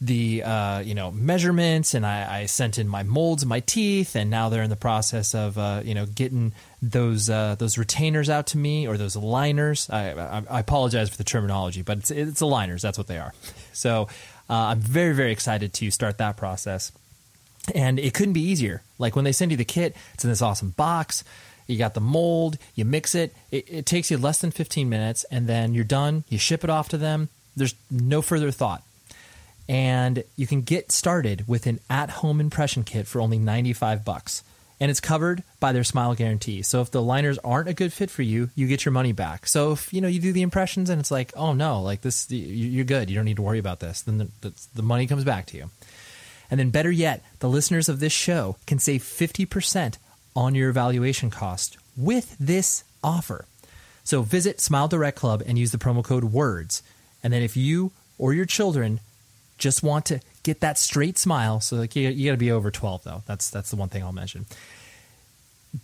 [0.00, 4.28] the uh, you know measurements, and I, I, sent in my molds my teeth, and
[4.28, 6.52] now they're in the process of uh, you know getting
[6.82, 11.16] those uh, those retainers out to me or those liners I, I, I, apologize for
[11.16, 12.82] the terminology, but it's it's aligners.
[12.82, 13.32] That's what they are.
[13.72, 14.08] So
[14.50, 16.92] uh, I'm very very excited to start that process,
[17.74, 18.82] and it couldn't be easier.
[18.98, 21.24] Like when they send you the kit, it's in this awesome box.
[21.66, 23.34] You got the mold, you mix it.
[23.50, 23.66] it.
[23.68, 26.24] It takes you less than 15 minutes, and then you're done.
[26.28, 27.28] You ship it off to them.
[27.56, 28.82] There's no further thought
[29.68, 34.42] and you can get started with an at-home impression kit for only 95 bucks
[34.78, 38.10] and it's covered by their smile guarantee so if the liners aren't a good fit
[38.10, 40.90] for you you get your money back so if you know you do the impressions
[40.90, 43.80] and it's like oh no like this you're good you don't need to worry about
[43.80, 45.70] this then the, the money comes back to you
[46.50, 49.96] and then better yet the listeners of this show can save 50%
[50.36, 53.46] on your evaluation cost with this offer
[54.04, 56.82] so visit smile direct club and use the promo code words
[57.22, 59.00] and then if you or your children
[59.58, 61.60] just want to get that straight smile.
[61.60, 63.22] So like you, you got to be over 12 though.
[63.26, 64.46] That's that's the one thing I'll mention.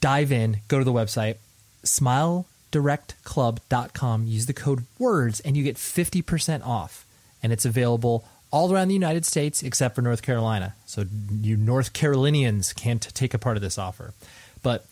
[0.01, 1.37] Dive in, go to the website,
[1.85, 7.05] smiledirect.club.com, use the code WORDS and you get 50% off.
[7.43, 10.75] And it's available all around the United States except for North Carolina.
[10.87, 11.05] So
[11.41, 14.15] you North Carolinians can't take a part of this offer.
[14.63, 14.87] But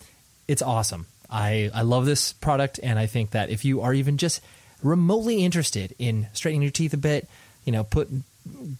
[0.47, 1.07] it's awesome.
[1.29, 4.41] I, I love this product and I think that if you are even just
[4.83, 7.27] remotely interested in straightening your teeth a bit,
[7.63, 8.09] you know, put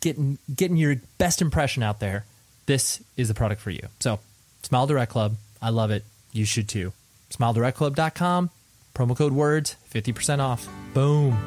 [0.01, 2.25] getting getting your best impression out there,
[2.65, 3.87] this is the product for you.
[3.99, 4.19] So,
[4.63, 6.03] Smile Direct Club, I love it.
[6.33, 6.93] You should too.
[7.31, 8.49] SmileDirectClub.com,
[8.93, 10.67] promo code WORDS, 50% off.
[10.93, 11.37] Boom.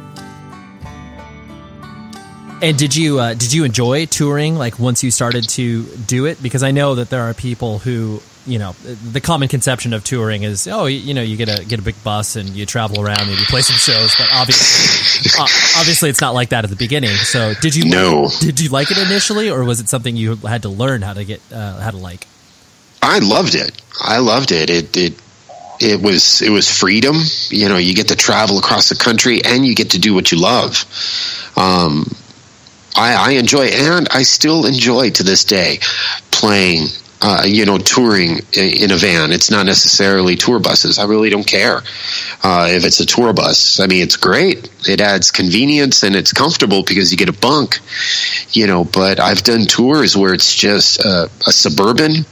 [2.62, 6.42] And did you uh, did you enjoy touring like once you started to do it?
[6.42, 8.72] Because I know that there are people who you know
[9.12, 11.95] the common conception of touring is oh you know you get a get a big
[12.05, 15.47] bus and you travel around and you play some shows but obviously uh,
[15.78, 17.11] obviously it's not like that at the beginning.
[17.11, 18.28] So did you no.
[18.40, 21.24] did you like it initially or was it something you had to learn how to
[21.24, 22.26] get uh, how to like?
[23.03, 23.80] I loved it.
[24.01, 24.70] I loved it.
[24.70, 25.20] It it
[25.80, 27.16] it was it was freedom.
[27.51, 30.32] You know you get to travel across the country and you get to do what
[30.32, 30.84] you love.
[31.57, 32.05] Um,
[32.97, 35.78] I, I enjoy and I still enjoy to this day
[36.30, 36.86] playing
[37.27, 39.33] uh, you know, touring in a van.
[39.33, 40.99] It's not necessarily tour buses.
[40.99, 41.79] I really don't care
[42.43, 43.81] uh, if it's a tour bus.
[43.81, 44.68] I mean, it's great.
[44.87, 47.79] It adds convenience and it's comfortable because you get a bunk,
[48.53, 48.85] you know.
[48.85, 52.27] But I've done tours where it's just a, a suburban,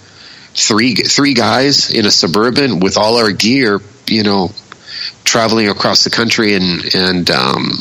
[0.53, 4.51] three three guys in a suburban with all our gear, you know,
[5.25, 7.79] traveling across the country and and um,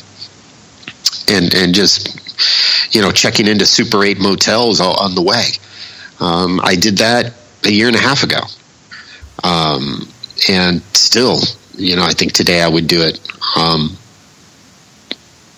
[1.28, 5.48] and and just you know checking into Super Eight motels on the way.
[6.22, 7.34] Um, I did that
[7.66, 8.40] a year and a half ago.
[9.44, 10.08] Um,
[10.50, 11.40] and still,
[11.76, 13.20] you know, I think today I would do it.
[13.58, 13.98] Um,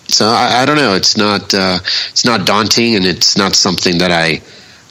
[0.08, 0.94] so I, I, don't know.
[0.94, 1.78] It's not uh,
[2.10, 4.40] it's not daunting, and it's not something that I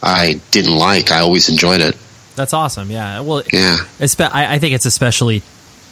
[0.01, 1.11] I didn't like.
[1.11, 1.97] I always enjoyed it.
[2.35, 2.89] That's awesome.
[2.89, 3.21] Yeah.
[3.21, 3.77] Well, yeah.
[3.99, 5.43] I, I think it's especially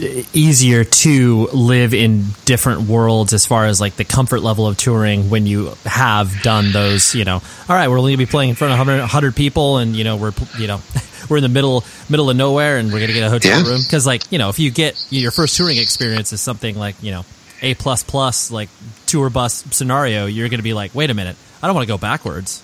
[0.02, 5.30] easier to live in different worlds as far as like the comfort level of touring
[5.30, 8.56] when you have done those you know all right we're only gonna be playing in
[8.56, 10.82] front of 100, 100 people and you know we're you know
[11.30, 13.70] we're in the middle middle of nowhere and we're gonna get a hotel yeah.
[13.70, 16.96] room because like you know if you get your first touring experience is something like
[17.04, 17.24] you know
[17.62, 18.70] a plus plus like
[19.06, 21.98] tour bus scenario you're gonna be like wait a minute I don't want to go
[22.00, 22.64] backwards.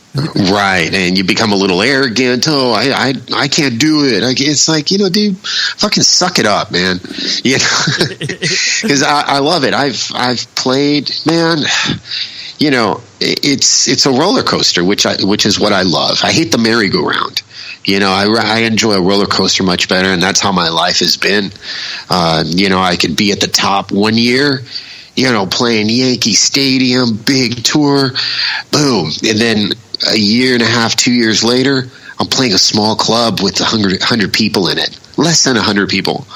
[0.52, 2.48] right, and you become a little arrogant.
[2.48, 4.24] Oh, I, I, I can't do it.
[4.42, 7.00] It's like you know, dude, fucking suck it up, man.
[7.44, 9.76] You know, because I, I love it.
[9.76, 11.60] I've, I've played, man.
[12.58, 16.22] You know, it's it's a roller coaster, which I, which is what I love.
[16.24, 17.44] I hate the merry-go-round.
[17.86, 21.00] You know, I, I enjoy a roller coaster much better, and that's how my life
[21.00, 21.52] has been.
[22.10, 24.64] Uh, you know, I could be at the top one year
[25.18, 28.12] you know, playing Yankee Stadium, big tour,
[28.72, 29.10] boom.
[29.28, 29.72] And then
[30.08, 31.88] a year and a half, two years later,
[32.20, 36.28] I'm playing a small club with 100, 100 people in it, less than 100 people.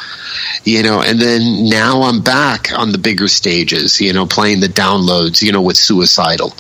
[0.64, 4.68] You know, and then now I'm back on the bigger stages, you know, playing the
[4.68, 6.54] downloads, you know, with Suicidal.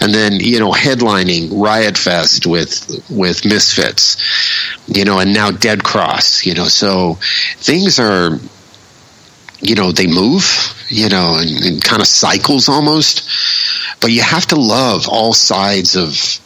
[0.00, 4.16] And then, you know, headlining Riot Fest with with Misfits,
[4.86, 7.14] you know, and now Dead Cross, you know, so
[7.58, 8.38] things are
[9.60, 10.44] you know, they move,
[10.88, 13.28] you know, and, in kind of cycles almost.
[14.00, 16.40] But you have to love all sides of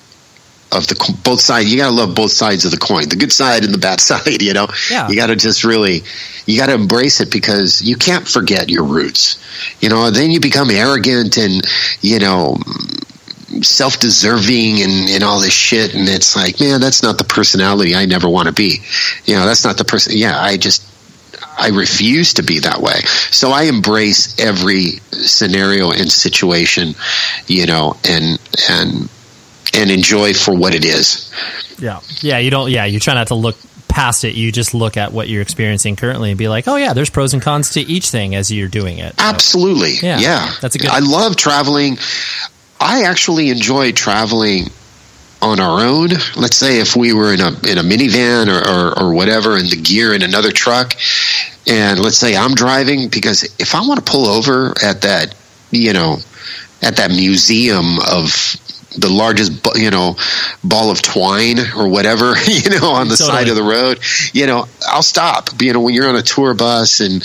[0.72, 1.72] of the both sides.
[1.72, 4.00] You got to love both sides of the coin, the good side and the bad
[4.10, 4.42] side.
[4.42, 5.08] You know, yeah.
[5.08, 6.02] you got to just really,
[6.46, 9.38] you got to embrace it because you can't forget your roots.
[9.80, 11.62] You know, then you become arrogant and
[12.00, 12.56] you know
[13.62, 18.04] self-deserving and, and all this shit and it's like man that's not the personality i
[18.04, 18.78] never want to be
[19.26, 20.82] you know that's not the person yeah i just
[21.56, 23.00] I refuse to be that way.
[23.30, 26.94] So I embrace every scenario and situation,
[27.46, 28.38] you know, and
[28.68, 29.08] and
[29.72, 31.32] and enjoy for what it is.
[31.78, 32.38] Yeah, yeah.
[32.38, 32.70] You don't.
[32.70, 33.56] Yeah, you try not to look
[33.88, 34.34] past it.
[34.34, 37.32] You just look at what you're experiencing currently and be like, oh yeah, there's pros
[37.32, 39.10] and cons to each thing as you're doing it.
[39.18, 39.92] So, Absolutely.
[40.02, 40.52] Yeah, Yeah.
[40.60, 41.98] that's a good- I love traveling.
[42.80, 44.70] I actually enjoy traveling
[45.44, 46.08] on our own.
[46.36, 49.68] Let's say if we were in a in a minivan or, or, or whatever, and
[49.68, 50.94] the gear in another truck,
[51.66, 55.34] and let's say I'm driving because if I want to pull over at that,
[55.70, 56.16] you know,
[56.82, 58.56] at that museum of
[58.96, 60.16] the largest, you know,
[60.62, 63.38] ball of twine or whatever, you know, on the Totally.
[63.38, 64.00] side of the road,
[64.32, 65.50] you know, I'll stop.
[65.60, 67.22] You know, when you're on a tour bus and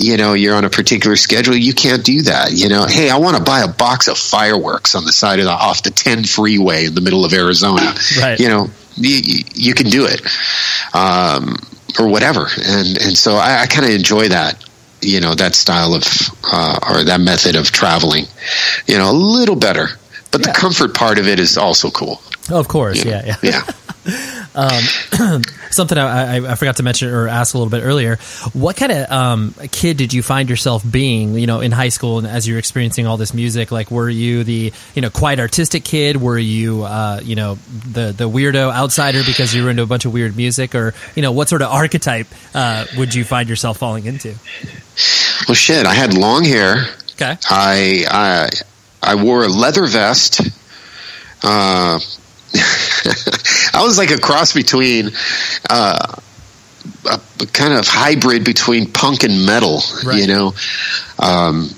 [0.00, 2.52] you know you're on a particular schedule, you can't do that.
[2.52, 5.44] You know, hey, I want to buy a box of fireworks on the side of
[5.44, 7.94] the off the 10 freeway in the middle of Arizona.
[8.20, 8.40] Right.
[8.40, 10.22] You know, you, you can do it,
[10.94, 11.56] um,
[11.98, 12.46] or whatever.
[12.56, 14.64] And and so I, I kind of enjoy that.
[15.02, 16.04] You know that style of
[16.44, 18.24] uh, or that method of traveling.
[18.86, 19.88] You know, a little better,
[20.30, 22.20] but the comfort part of it is also cool.
[22.50, 23.62] Of course, yeah, yeah.
[24.04, 24.36] Yeah.
[25.70, 28.16] Something I, I, I forgot to mention or ask a little bit earlier.
[28.52, 31.34] What kind of um, kid did you find yourself being?
[31.34, 34.42] You know, in high school and as you're experiencing all this music, like were you
[34.42, 36.16] the you know quite artistic kid?
[36.16, 37.54] Were you uh, you know
[37.92, 41.22] the the weirdo outsider because you were into a bunch of weird music, or you
[41.22, 44.34] know what sort of archetype uh, would you find yourself falling into?
[45.46, 46.86] Well, shit, I had long hair.
[47.12, 48.48] Okay, I I,
[49.02, 50.40] I wore a leather vest.
[51.42, 51.98] Uh,
[53.72, 55.10] I was like a cross between
[55.68, 56.16] uh,
[57.06, 59.80] a, a kind of hybrid between punk and metal.
[60.04, 60.20] Right.
[60.20, 60.52] You know,
[61.18, 61.70] um,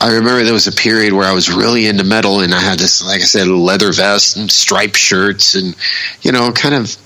[0.00, 2.78] I remember there was a period where I was really into metal, and I had
[2.78, 5.76] this, like I said, leather vest and striped shirts, and
[6.22, 6.96] you know, kind of,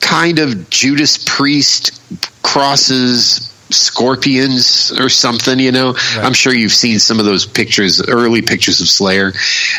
[0.00, 2.00] kind of Judas Priest
[2.42, 5.94] crosses scorpions or something you know?
[6.16, 9.32] I'm sure you've seen some of those pictures early pictures of slayer.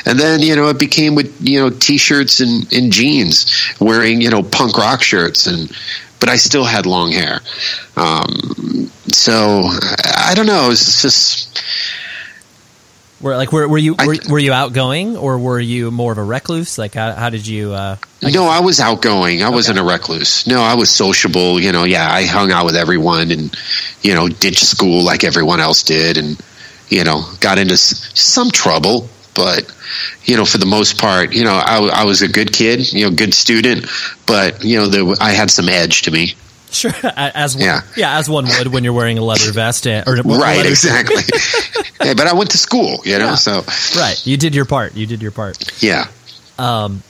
[0.06, 4.30] And then you know it became with you know t-shirts and, and jeans wearing you
[4.30, 5.72] know punk rock shirts and
[6.20, 7.40] but i still had long hair.
[7.96, 10.70] Um, so i don't know.
[10.72, 11.64] It's just
[13.22, 16.24] were like were, were you were, were you outgoing or were you more of a
[16.24, 16.78] recluse?
[16.78, 17.74] Like how, how did you?
[17.74, 19.44] Uh, no, I was outgoing.
[19.44, 20.48] I wasn't a recluse.
[20.48, 21.60] No, I was sociable.
[21.60, 23.56] You know, yeah, I hung out with everyone and,
[24.02, 26.40] you know, ditched school like everyone else did and,
[26.90, 29.10] you know, got into s- some trouble.
[29.36, 29.72] But,
[30.24, 33.16] you know, for the most part, you know, I was a good kid, you know,
[33.16, 33.86] good student,
[34.26, 36.34] but, you know, there, w- I had some edge to me.
[36.72, 37.82] Sure, as one, Yeah.
[37.96, 38.18] yeah.
[38.20, 41.24] as one would when you're wearing a leather vest and, or Right, exactly.
[42.02, 43.64] hey, but I went to school, you know, so,
[44.00, 44.96] Right, you did your part.
[44.96, 45.58] You did your part.
[45.82, 46.08] yeah.
[46.60, 47.04] Um,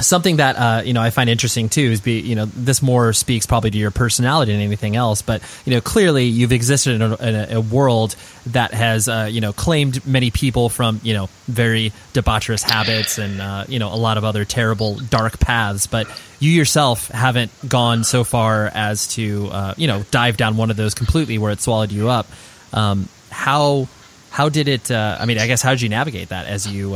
[0.00, 3.12] something that uh, you know I find interesting too is be you know this more
[3.12, 7.02] speaks probably to your personality than anything else, but you know clearly you've existed in
[7.02, 8.14] a, in a, world
[8.46, 13.40] that has uh, you know claimed many people from you know very debaucherous habits and
[13.40, 16.06] uh, you know a lot of other terrible dark paths, but
[16.38, 20.76] you yourself haven't gone so far as to uh, you know dive down one of
[20.76, 22.26] those completely where it swallowed you up.
[22.72, 23.88] Um, how
[24.30, 24.90] how did it?
[24.90, 26.94] Uh, I mean, I guess how did you navigate that as you?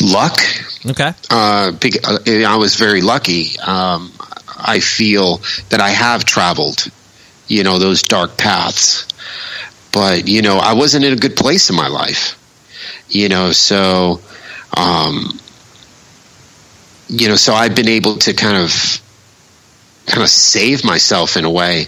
[0.00, 0.40] Luck.
[0.86, 1.12] okay.
[2.04, 3.58] uh, uh, I was very lucky.
[3.58, 4.12] Um,
[4.58, 5.40] I feel
[5.70, 6.88] that I have traveled,
[7.46, 9.06] you know, those dark paths.
[9.92, 12.36] But, you know, I wasn't in a good place in my life,
[13.08, 14.20] you know, so,
[14.76, 15.40] um,
[17.08, 19.00] you know, so I've been able to kind of,
[20.06, 21.86] kind of save myself in a way,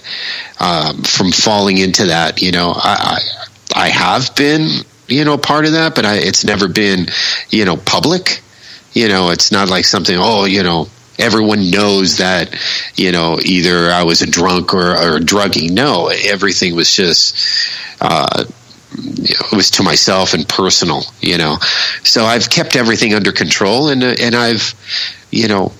[0.59, 3.19] um, from falling into that, you know, I,
[3.75, 4.81] I, I have been,
[5.11, 7.07] you know, part of that, but I, it's never been,
[7.51, 8.43] you know, public.
[8.93, 10.89] You know it's not like something oh you know
[11.19, 12.57] everyone knows that
[12.97, 17.37] you know either i was a drunk or, or drugging no everything was just
[18.01, 18.45] uh
[18.93, 21.57] it was to myself and personal you know.
[22.03, 24.75] So i've kept everything under control and and i've
[25.31, 25.73] you know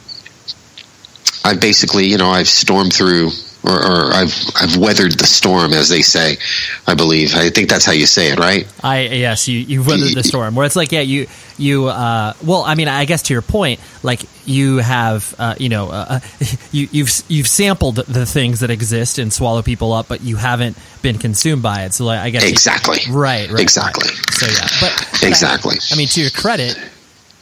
[1.45, 3.31] i've basically you know i've stormed through
[3.63, 6.39] or, or I've I've weathered the storm, as they say.
[6.87, 7.35] I believe.
[7.35, 8.67] I think that's how you say it, right?
[8.83, 10.55] I yes, you you weathered the storm.
[10.55, 11.27] Where it's like, yeah, you
[11.59, 15.69] you uh, well, I mean, I guess to your point, like you have, uh, you
[15.69, 16.21] know, uh,
[16.73, 20.79] you you've you've sampled the things that exist and swallow people up, but you haven't
[21.03, 21.95] been consumed by it.
[21.95, 22.99] So like, I guess Exactly.
[23.11, 24.09] right, right, Exactly.
[24.09, 24.31] right.
[24.35, 25.77] So yeah, but, but I- Exactly.
[25.93, 26.79] I, mean, to your credit,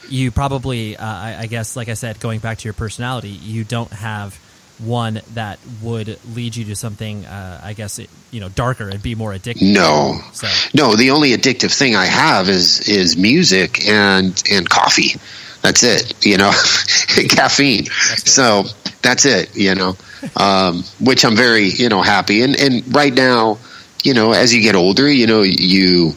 [0.09, 3.63] you probably, uh, I, I guess, like I said, going back to your personality, you
[3.63, 4.37] don't have
[4.79, 9.01] one that would lead you to something, uh, I guess, it, you know, darker and
[9.01, 9.73] be more addictive.
[9.73, 10.95] No, So no.
[10.95, 15.19] The only addictive thing I have is is music and and coffee.
[15.61, 16.25] That's it.
[16.25, 16.51] You know,
[17.29, 17.85] caffeine.
[17.85, 18.63] so
[19.01, 19.55] that's it.
[19.55, 19.95] You know,
[20.37, 23.57] um, which I'm very you know happy and and right now,
[24.03, 26.13] you know, as you get older, you know, you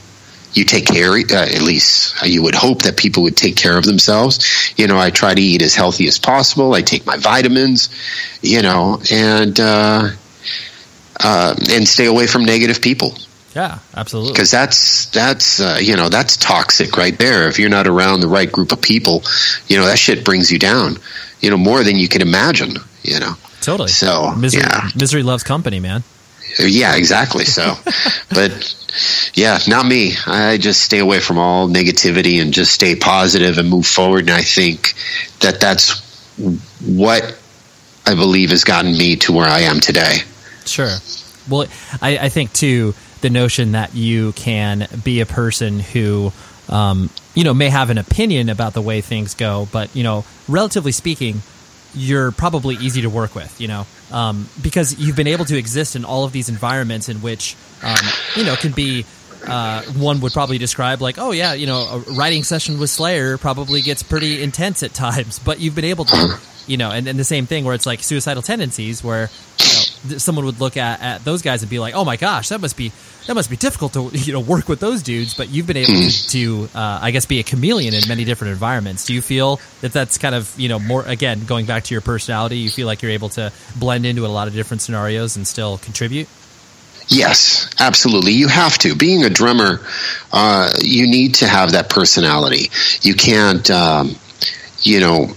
[0.55, 3.85] you take care, uh, at least you would hope that people would take care of
[3.85, 4.73] themselves.
[4.77, 6.75] You know, I try to eat as healthy as possible.
[6.75, 7.89] I take my vitamins,
[8.43, 10.11] you know, and, uh,
[11.21, 13.15] uh, and stay away from negative people.
[13.55, 14.33] Yeah, absolutely.
[14.33, 17.49] Because that's that's uh, you know that's toxic right there.
[17.49, 19.23] If you're not around the right group of people,
[19.67, 20.97] you know that shit brings you down.
[21.41, 22.77] You know more than you can imagine.
[23.03, 23.35] You know.
[23.61, 23.91] Totally.
[23.91, 26.03] So misery, yeah, misery loves company, man.
[26.59, 27.45] Yeah, exactly.
[27.45, 27.75] So,
[28.31, 28.75] but
[29.35, 30.15] yeah, not me.
[30.27, 34.23] I just stay away from all negativity and just stay positive and move forward.
[34.23, 34.95] And I think
[35.41, 36.01] that that's
[36.81, 37.39] what
[38.07, 40.19] I believe has gotten me to where I am today.
[40.67, 40.97] Sure.
[41.49, 41.67] Well,
[42.01, 46.33] I, I think too the notion that you can be a person who,
[46.69, 50.25] um, you know, may have an opinion about the way things go, but you know,
[50.49, 51.43] relatively speaking,
[51.95, 55.97] you're probably easy to work with, you know, um, because you've been able to exist
[55.97, 57.97] in all of these environments in which, um,
[58.37, 59.05] you know, can be.
[59.45, 63.37] Uh, one would probably describe like, oh yeah, you know, a writing session with Slayer
[63.39, 66.39] probably gets pretty intense at times, but you've been able to,
[66.69, 69.82] you know, and, and the same thing where it's like suicidal tendencies, where you know,
[70.19, 72.77] someone would look at, at those guys and be like, oh my gosh, that must
[72.77, 72.93] be
[73.27, 75.35] that must be difficult to you know work with those dudes.
[75.35, 78.53] But you've been able to, to uh, I guess, be a chameleon in many different
[78.53, 79.05] environments.
[79.05, 82.01] Do you feel that that's kind of you know more again going back to your
[82.01, 82.59] personality?
[82.59, 85.79] You feel like you're able to blend into a lot of different scenarios and still
[85.79, 86.29] contribute.
[87.09, 88.33] Yes, absolutely.
[88.33, 88.95] You have to.
[88.95, 89.81] Being a drummer,
[90.33, 92.71] uh, you need to have that personality.
[93.03, 94.17] You can't, um,
[94.83, 95.35] you know,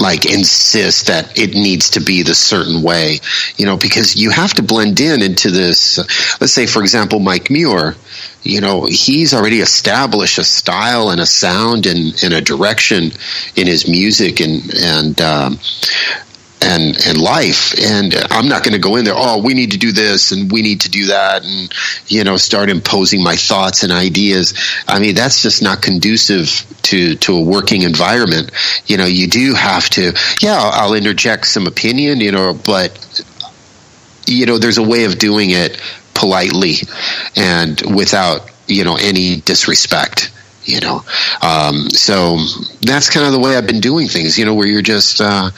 [0.00, 3.20] like insist that it needs to be the certain way,
[3.56, 5.98] you know, because you have to blend in into this.
[6.40, 7.96] Let's say, for example, Mike Muir,
[8.42, 13.10] you know, he's already established a style and a sound and, and a direction
[13.56, 15.58] in his music and, and, um,
[16.62, 17.74] and and life.
[17.78, 20.50] And i'm not going to go in there oh we need to do this and
[20.50, 21.72] we need to do that and
[22.06, 24.54] you know start imposing my thoughts and ideas.
[24.86, 28.50] I mean that's just not conducive to to a working environment.
[28.86, 33.24] You know you do have to yeah i'll interject some opinion you know but
[34.26, 35.80] you know there's a way of doing it
[36.14, 36.74] politely
[37.36, 40.32] and without you know any disrespect
[40.64, 41.02] you know.
[41.40, 42.36] Um, so
[42.82, 45.50] that's kind of the way i've been doing things you know where you're just uh,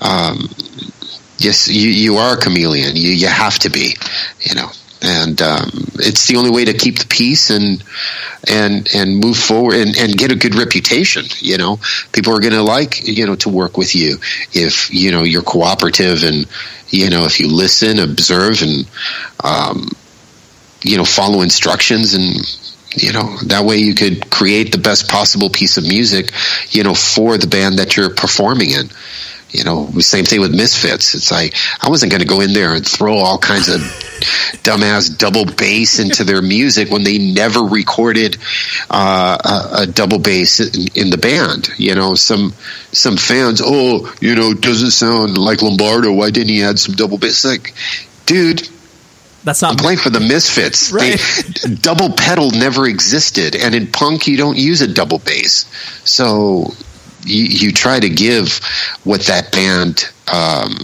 [0.00, 0.48] um,
[1.38, 2.96] yes, you, you are a chameleon.
[2.96, 3.96] You, you have to be,
[4.40, 4.68] you know,
[5.00, 7.82] and um, it's the only way to keep the peace and
[8.48, 11.24] and and move forward and, and get a good reputation.
[11.38, 11.78] You know,
[12.12, 14.16] people are going to like you know to work with you
[14.52, 16.46] if you know you're cooperative and
[16.88, 18.88] you know if you listen, observe, and
[19.44, 19.88] um,
[20.82, 22.34] you know follow instructions and
[22.96, 26.32] you know that way you could create the best possible piece of music
[26.70, 28.88] you know for the band that you're performing in
[29.50, 31.14] you know, same thing with Misfits.
[31.14, 33.80] It's like I wasn't going to go in there and throw all kinds of
[34.62, 38.36] dumbass double bass into their music when they never recorded
[38.90, 41.70] uh, a, a, double bass in, in, the band.
[41.78, 42.52] You know, some
[42.92, 46.12] some fans, oh, you know, doesn't sound like Lombardo.
[46.12, 47.44] Why didn't he add some double bass?
[47.44, 47.74] Like,
[48.26, 48.68] dude.
[49.44, 50.92] That's not I'm playing for the Misfits.
[50.92, 51.18] Right.
[51.62, 55.64] They, double pedal never existed, and in punk you don't use a double bass.
[56.04, 56.74] So
[57.28, 58.60] you, you try to give
[59.04, 60.76] what that band um,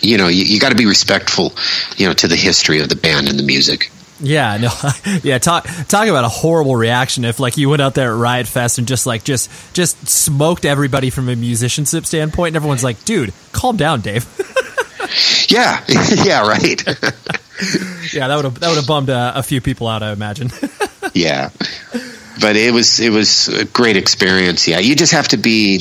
[0.00, 1.52] you know you, you got to be respectful
[1.96, 3.90] you know to the history of the band and the music
[4.20, 4.70] yeah, no,
[5.22, 5.38] yeah.
[5.38, 8.78] Talk talk about a horrible reaction if like you went out there at Riot Fest
[8.78, 13.32] and just like just just smoked everybody from a musicianship standpoint, and everyone's like, "Dude,
[13.52, 14.26] calm down, Dave."
[15.48, 15.84] yeah,
[16.24, 16.82] yeah, right.
[18.12, 20.50] yeah, that would have that would have bummed a, a few people out, I imagine.
[21.14, 21.50] yeah,
[22.40, 24.68] but it was it was a great experience.
[24.68, 25.80] Yeah, you just have to be.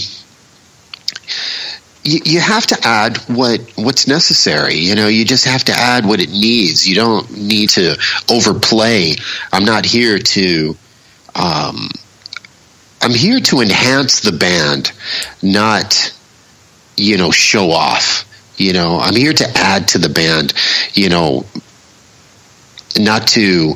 [2.10, 4.76] You, have to add what what's necessary.
[4.76, 6.88] You know, you just have to add what it needs.
[6.88, 7.97] You don't need to
[8.30, 9.16] overplay.
[9.51, 10.78] I'm not here to.
[11.36, 11.89] Um,
[13.01, 14.91] I'm here to enhance the band,
[15.43, 16.14] not,
[16.95, 18.24] you know, show off.
[18.58, 20.53] You know, I'm here to add to the band.
[20.93, 21.45] You know,
[22.97, 23.76] not to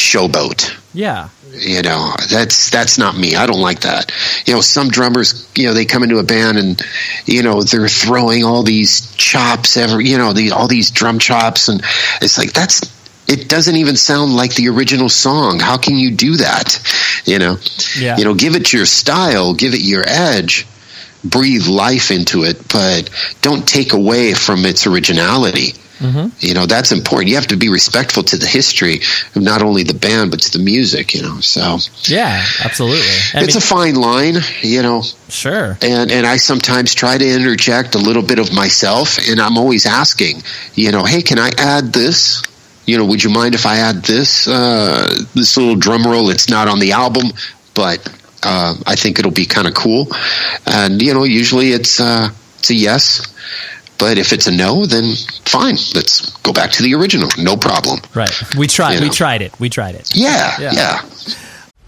[0.00, 0.76] showboat.
[0.92, 1.28] Yeah.
[1.52, 3.36] You know, that's that's not me.
[3.36, 4.12] I don't like that.
[4.46, 6.80] You know, some drummers, you know, they come into a band and
[7.26, 11.68] you know, they're throwing all these chops every, you know, the all these drum chops
[11.68, 11.82] and
[12.20, 12.80] it's like that's
[13.28, 15.60] it doesn't even sound like the original song.
[15.60, 16.80] How can you do that?
[17.24, 17.56] You know.
[17.98, 18.16] Yeah.
[18.16, 20.66] You know, give it your style, give it your edge,
[21.24, 23.10] breathe life into it, but
[23.42, 25.74] don't take away from its originality.
[26.00, 26.28] Mm-hmm.
[26.40, 27.28] You know, that's important.
[27.28, 29.00] You have to be respectful to the history
[29.34, 31.40] of not only the band, but to the music, you know.
[31.40, 33.06] So, yeah, absolutely.
[33.34, 35.02] I it's mean, a fine line, you know.
[35.28, 35.76] Sure.
[35.82, 39.86] And, and I sometimes try to interject a little bit of myself, and I'm always
[39.86, 40.42] asking,
[40.74, 42.42] you know, hey, can I add this?
[42.86, 46.30] you know, would you mind if I add this uh, this little drum roll?
[46.30, 47.28] It's not on the album,
[47.74, 48.00] but
[48.42, 50.08] uh, I think it'll be kind of cool.
[50.66, 53.26] And you know, usually it's uh, it's a yes.
[54.00, 55.76] But if it's a no, then fine.
[55.94, 57.28] Let's go back to the original.
[57.38, 58.00] No problem.
[58.14, 58.32] Right.
[58.56, 58.94] We tried.
[58.94, 59.52] You We tried it.
[59.60, 60.10] We tried it.
[60.16, 60.72] Yeah, Yeah.
[60.72, 61.02] yeah.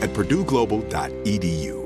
[0.00, 1.78] at purdueglobal.edu.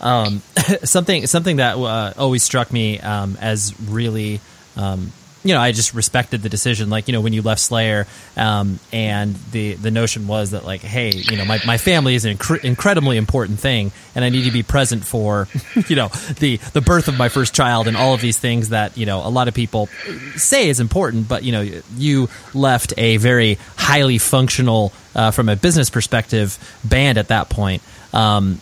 [0.00, 0.42] um,
[0.84, 4.40] something something that uh, always struck me um, as really
[4.76, 5.12] um,
[5.44, 6.90] you know I just respected the decision.
[6.90, 10.80] Like you know when you left Slayer um, and the the notion was that like
[10.80, 14.44] hey you know my, my family is an incre- incredibly important thing and I need
[14.44, 15.48] to be present for
[15.88, 18.96] you know the the birth of my first child and all of these things that
[18.96, 19.88] you know a lot of people
[20.36, 25.56] say is important but you know you left a very highly functional uh, from a
[25.56, 27.82] business perspective band at that point.
[28.12, 28.60] Um,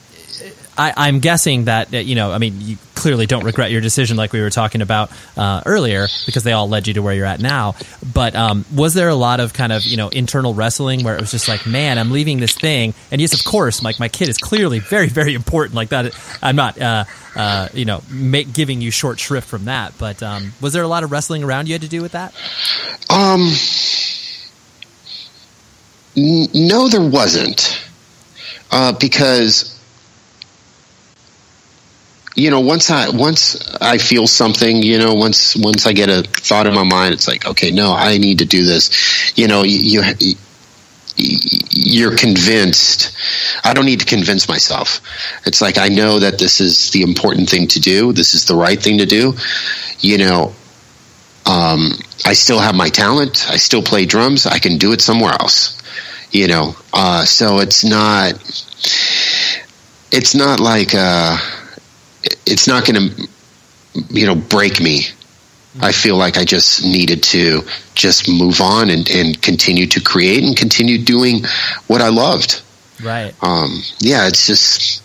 [0.77, 2.33] I, I'm guessing that you know.
[2.33, 6.07] I mean, you clearly don't regret your decision, like we were talking about uh, earlier,
[6.25, 7.75] because they all led you to where you're at now.
[8.15, 11.21] But um, was there a lot of kind of you know internal wrestling where it
[11.21, 14.29] was just like, man, I'm leaving this thing, and yes, of course, like my kid
[14.29, 15.75] is clearly very, very important.
[15.75, 17.05] Like that, I'm not, uh,
[17.37, 19.93] uh, you know, make, giving you short shrift from that.
[19.99, 22.35] But um, was there a lot of wrestling around you had to do with that?
[23.11, 23.53] Um,
[26.17, 27.85] n- no, there wasn't,
[28.71, 29.72] uh, because
[32.35, 36.23] you know once I once I feel something, you know, once once I get a
[36.23, 39.37] thought in my mind, it's like, okay, no, I need to do this.
[39.37, 40.03] You know, you.
[40.19, 40.35] you
[41.15, 43.15] you're convinced.
[43.65, 45.01] I don't need to convince myself.
[45.45, 48.13] It's like I know that this is the important thing to do.
[48.13, 49.35] This is the right thing to do.
[50.01, 50.55] You know,
[51.47, 51.93] um,
[52.25, 53.47] I still have my talent.
[53.51, 54.47] I still play drums.
[54.47, 55.81] I can do it somewhere else.
[56.31, 58.33] You know, uh, so it's not.
[60.11, 61.37] It's not like uh,
[62.47, 63.29] it's not going to,
[64.11, 65.03] you know, break me.
[65.81, 67.63] I feel like I just needed to
[67.95, 71.45] just move on and, and continue to create and continue doing
[71.87, 72.61] what I loved.
[73.03, 73.35] Right.
[73.43, 75.01] Um, yeah, it's just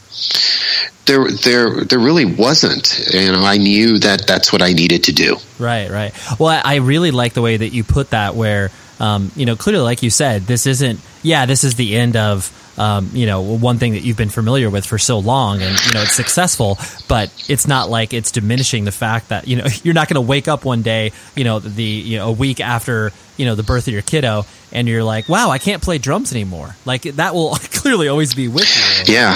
[1.05, 2.99] there there there really wasn't.
[3.13, 5.37] You know, I knew that that's what I needed to do.
[5.57, 6.13] Right, right.
[6.37, 9.55] Well, I- I really like the way that you put that, where um, you know,
[9.55, 10.99] clearly, like you said, this isn't.
[11.23, 12.51] Yeah, this is the end of.
[12.77, 15.93] Um, you know, one thing that you've been familiar with for so long, and you
[15.93, 19.95] know it's successful, but it's not like it's diminishing the fact that you know you're
[19.95, 23.11] not going to wake up one day, you know, the you know a week after
[23.35, 26.31] you know the birth of your kiddo, and you're like, wow, I can't play drums
[26.31, 26.75] anymore.
[26.85, 29.13] Like that will clearly always be with you.
[29.15, 29.35] Yeah.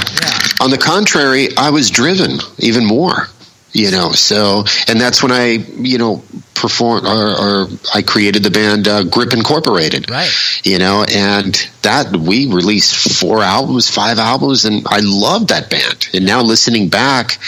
[0.62, 3.28] On the contrary, I was driven even more.
[3.74, 6.24] You know, so and that's when I, you know,
[6.56, 10.10] perform or, or I created the band uh, Grip Incorporated.
[10.10, 10.30] Right.
[10.64, 16.10] You know, and that we released four albums, five albums, and I loved that band.
[16.14, 17.40] And now listening back,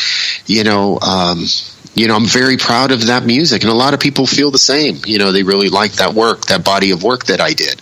[0.47, 1.45] you know, um,
[1.93, 4.57] you know, I'm very proud of that music, and a lot of people feel the
[4.57, 4.97] same.
[5.05, 7.81] You know, they really like that work, that body of work that I did,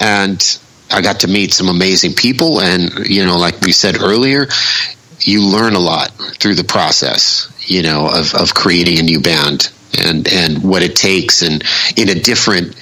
[0.00, 0.58] and
[0.90, 4.48] I got to meet some amazing people, and you know, like we said earlier,
[5.20, 6.10] you learn a lot
[6.40, 7.48] through the process.
[7.66, 11.62] You know, of of creating a new band and and what it takes, and
[11.96, 12.74] in a different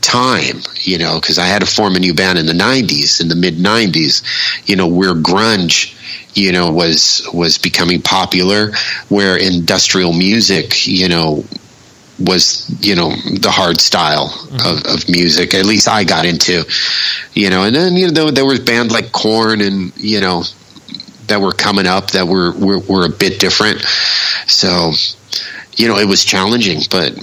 [0.00, 3.28] time, you know, because I had to form a new band in the '90s, in
[3.28, 5.94] the mid '90s, you know, where grunge,
[6.34, 8.72] you know, was was becoming popular,
[9.08, 11.44] where industrial music, you know,
[12.20, 13.10] was you know
[13.40, 14.88] the hard style mm-hmm.
[14.88, 15.54] of, of music.
[15.54, 16.64] At least I got into,
[17.34, 20.44] you know, and then you know there was bands like Korn and you know
[21.30, 23.80] that were coming up that were were, were a bit different.
[24.46, 24.92] So,
[25.76, 27.18] you know, it was challenging, but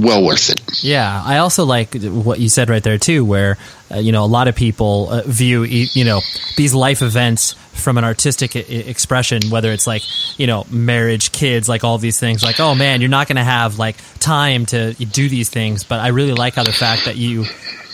[0.00, 0.60] well worth it.
[0.82, 3.56] Yeah, I also like what you said right there too, where
[3.90, 6.20] uh, you know a lot of people uh, view you know
[6.56, 10.02] these life events from an artistic I- expression, whether it's like
[10.38, 12.42] you know marriage, kids, like all these things.
[12.42, 15.84] Like, oh man, you're not going to have like time to do these things.
[15.84, 17.44] But I really like how the fact that you.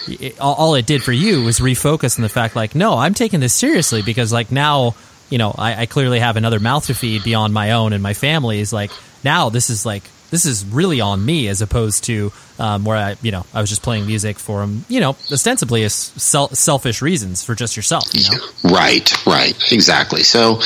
[0.08, 3.38] It, all it did for you was refocus on the fact, like, no, I'm taking
[3.38, 4.94] this seriously because, like, now,
[5.30, 8.14] you know, I, I clearly have another mouth to feed beyond my own and my
[8.14, 8.72] family's.
[8.72, 8.90] Like,
[9.24, 13.16] now this is like this is really on me as opposed to um, where I,
[13.20, 17.42] you know, I was just playing music for, you know, ostensibly as sel- selfish reasons
[17.42, 18.04] for just yourself.
[18.12, 18.70] You know?
[18.70, 20.22] Right, right, exactly.
[20.22, 20.60] So,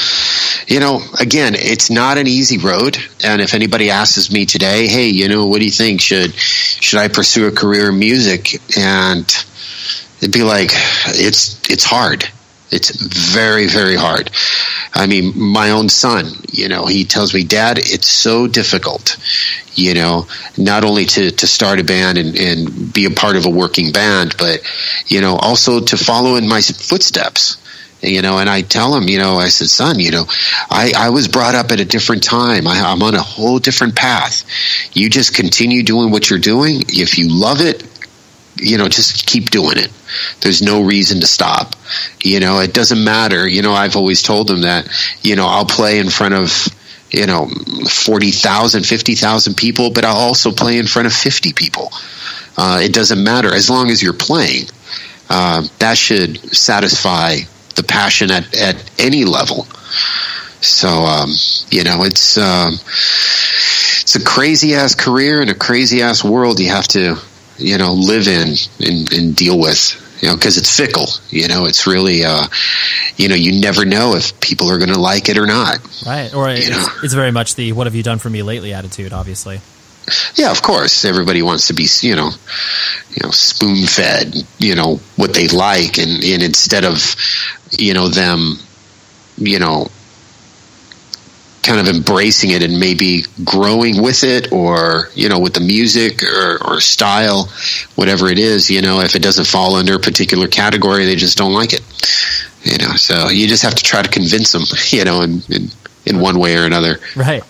[0.67, 2.99] you know, again, it's not an easy road.
[3.25, 6.01] And if anybody asks me today, hey, you know, what do you think?
[6.01, 8.61] Should should I pursue a career in music?
[8.77, 9.25] And
[10.19, 10.71] it'd be like,
[11.07, 12.29] it's it's hard.
[12.71, 14.31] It's very, very hard.
[14.95, 19.17] I mean, my own son, you know, he tells me, Dad, it's so difficult,
[19.75, 23.47] you know, not only to, to start a band and, and be a part of
[23.47, 24.63] a working band, but,
[25.07, 27.59] you know, also to follow in my footsteps.
[28.03, 30.25] You know and i tell him you know i said son you know
[30.69, 32.67] i, I was brought up at a different time.
[32.67, 34.45] I, i'm on a whole different path.
[34.93, 36.83] You just continue doing what you're doing.
[36.89, 37.83] If you love it
[38.57, 39.91] you know just keep doing it.
[40.41, 41.75] There's no reason to stop.
[42.23, 43.47] You know it doesn't matter.
[43.49, 44.89] You know i've always told them that
[45.23, 46.69] you know i'll play in front of
[47.11, 51.91] you know 40,000 50,000 people but i'll also play in front of 50 people.
[52.57, 53.53] Uh, it doesn't matter.
[53.53, 54.67] As long as you're playing
[55.29, 57.39] uh, that should satisfy
[57.77, 59.65] the passion at, at any level.
[60.61, 61.31] So um,
[61.71, 66.71] you know it's um, it's a crazy ass career and a crazy ass world you
[66.71, 67.17] have to
[67.59, 71.67] you know live in and, and deal with you know because it's fickle you know
[71.67, 72.47] it's really uh,
[73.17, 76.35] you know you never know if people are going to like it or not Right.
[76.35, 76.69] Or it's,
[77.03, 79.13] it's very much the "What have you done for me lately?" attitude.
[79.13, 79.61] Obviously.
[80.35, 82.31] yeah of course everybody wants to be you know
[83.11, 87.17] you know spoon fed you know what they like and, and instead of
[87.71, 88.59] you know them
[89.39, 89.89] you know
[91.65, 96.23] kind of embracing it and maybe growing with it or you know with the music
[96.23, 97.49] or, or style
[97.95, 101.39] whatever it is you know if it doesn't fall under a particular category they just
[101.39, 101.81] don't like it
[102.63, 105.69] you know so you just have to try to convince them you know in in,
[106.07, 107.43] in one way or another Right.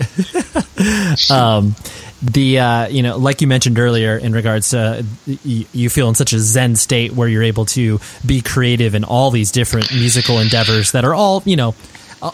[1.31, 1.75] um,
[2.23, 6.33] the uh, you know, like you mentioned earlier, in regards to you, feel in such
[6.33, 10.93] a zen state where you're able to be creative in all these different musical endeavors
[10.93, 11.75] that are all you know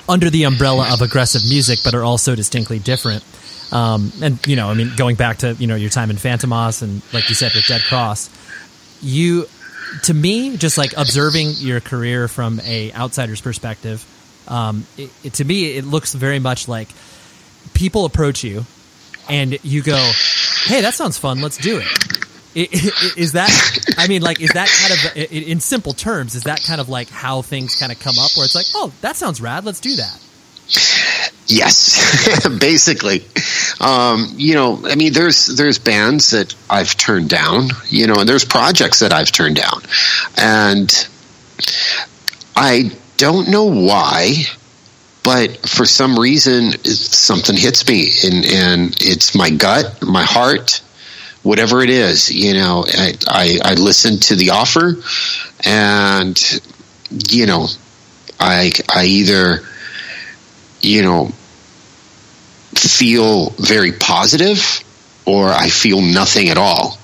[0.08, 3.24] under the umbrella of aggressive music, but are also distinctly different.
[3.72, 6.82] Um, and you know, I mean, going back to you know your time in Fantômas
[6.82, 8.30] and like you said with Dead Cross,
[9.02, 9.46] you
[10.02, 14.04] to me just like observing your career from a outsider's perspective
[14.48, 16.88] um, it, it, to me it looks very much like
[17.74, 18.64] people approach you
[19.28, 20.10] and you go
[20.64, 23.50] hey that sounds fun let's do it Is that?
[23.96, 27.08] I mean, like, is that kind of, in simple terms, is that kind of like
[27.08, 29.96] how things kind of come up, where it's like, oh, that sounds rad, let's do
[29.96, 30.18] that.
[31.46, 33.24] Yes, basically.
[33.80, 37.70] Um, you know, I mean, there's there's bands that I've turned down.
[37.88, 39.82] You know, and there's projects that I've turned down,
[40.38, 41.08] and
[42.56, 44.44] I don't know why,
[45.24, 50.80] but for some reason, something hits me, and and it's my gut, my heart,
[51.42, 52.30] whatever it is.
[52.30, 54.96] You know, I I, I listen to the offer,
[55.64, 56.60] and
[57.28, 57.66] you know,
[58.38, 59.60] I I either
[60.80, 61.32] you know
[62.74, 64.82] feel very positive
[65.26, 66.98] or I feel nothing at all.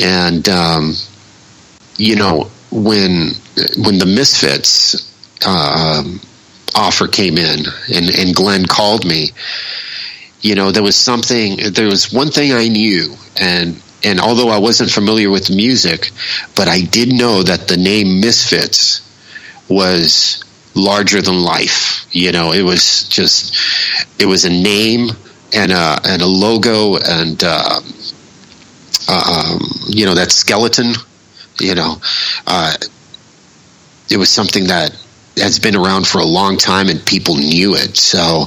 [0.00, 0.94] And um,
[1.96, 3.30] you know when
[3.78, 5.12] when the Misfits
[5.44, 6.04] uh,
[6.74, 7.60] offer came in
[7.94, 9.30] and, and Glenn called me,
[10.40, 11.58] you know there was something.
[11.72, 16.10] There was one thing I knew, and and although I wasn't familiar with the music,
[16.54, 19.02] but I did know that the name Misfits
[19.68, 22.06] was larger than life.
[22.12, 23.56] You know, it was just
[24.20, 25.10] it was a name
[25.52, 27.80] and a and a logo and uh,
[29.08, 30.94] um, you know that skeleton.
[31.60, 31.96] You know,
[32.46, 32.74] uh,
[34.08, 34.96] it was something that
[35.40, 37.96] has been around for a long time and people knew it.
[37.96, 38.46] So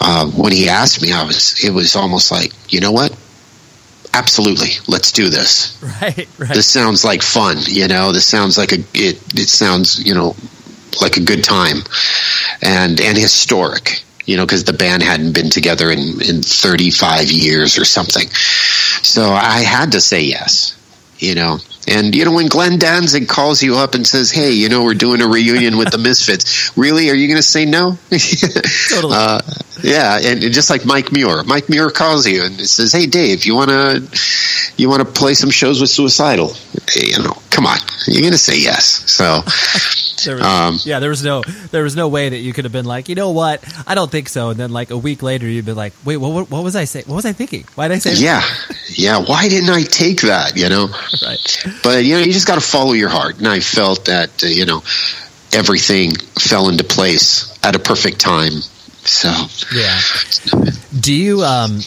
[0.00, 3.16] uh, when he asked me, I was it was almost like you know what.
[4.14, 5.78] Absolutely, let's do this.
[6.02, 6.54] Right, right.
[6.54, 8.10] This sounds like fun, you know.
[8.10, 9.22] This sounds like a it.
[9.34, 10.34] It sounds, you know,
[11.00, 11.78] like a good time,
[12.60, 17.78] and and historic you know, because the band hadn't been together in, in 35 years
[17.78, 18.28] or something.
[19.02, 20.78] So I had to say yes,
[21.18, 21.58] you know.
[21.88, 24.94] And, you know, when Glenn Danzig calls you up and says, hey, you know, we're
[24.94, 27.10] doing a reunion with the Misfits, really?
[27.10, 27.98] Are you going to say no?
[28.88, 29.14] totally.
[29.16, 29.40] Uh,
[29.82, 30.18] yeah.
[30.22, 33.70] And just like Mike Muir, Mike Muir calls you and says, hey, Dave, you want
[33.70, 36.52] to, you want to play some shows with Suicidal?
[36.94, 37.78] You know, come on.
[38.06, 39.10] You're going to say yes.
[39.10, 39.40] So,
[40.24, 42.72] There was, Um, yeah, there was no there was no way that you could have
[42.72, 45.46] been like, you know what, I don't think so, and then like a week later
[45.46, 47.06] you'd be like, wait, what, what, was I saying?
[47.06, 47.64] What was I thinking?
[47.74, 48.10] Why did I say?
[48.14, 48.20] that?
[48.20, 48.42] yeah.
[48.94, 49.24] Yeah.
[49.24, 50.56] Why didn't I take that?
[50.56, 50.88] You know?
[51.22, 51.66] right.
[51.82, 54.46] but you know you just got to follow your heart and i felt that uh,
[54.46, 54.82] you know
[55.52, 58.52] everything fell into place at a perfect time
[59.04, 59.28] so
[59.74, 59.98] Yeah.
[60.98, 61.80] Do you um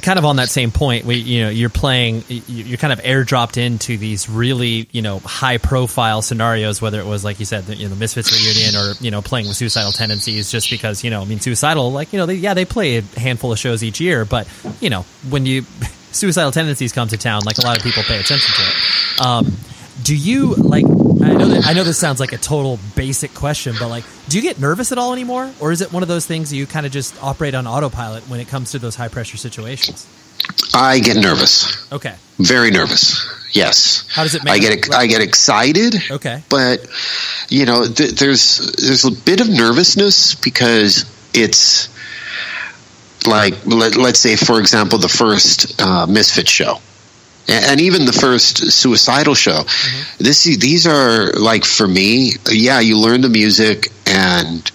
[0.00, 1.04] kind of on that same point?
[1.04, 5.58] We you know you're playing you're kind of airdropped into these really you know high
[5.58, 9.10] profile scenarios, whether it was like you said the, you know Misfits reunion or you
[9.10, 12.24] know playing with Suicidal Tendencies, just because you know I mean Suicidal like you know
[12.26, 14.48] they, yeah they play a handful of shows each year, but
[14.80, 15.62] you know when you
[16.12, 19.20] Suicidal Tendencies come to town, like a lot of people pay attention to it.
[19.20, 19.56] Um,
[20.02, 20.84] do you like?
[21.24, 24.36] I know that, I know this sounds like a total basic question, but like, do
[24.36, 26.84] you get nervous at all anymore, or is it one of those things you kind
[26.84, 30.06] of just operate on autopilot when it comes to those high pressure situations?
[30.74, 31.90] i get nervous.
[31.90, 33.24] Okay, very nervous.
[33.52, 34.06] Yes.
[34.10, 36.86] How does it make i get i get excited okay, but
[37.48, 41.88] you know th- there's there's a bit of nervousness because it's
[43.26, 46.80] like let, let's say for example the first uh, misfit show
[47.48, 49.62] and even the first suicidal show.
[50.18, 54.70] This these are like for me yeah you learn the music and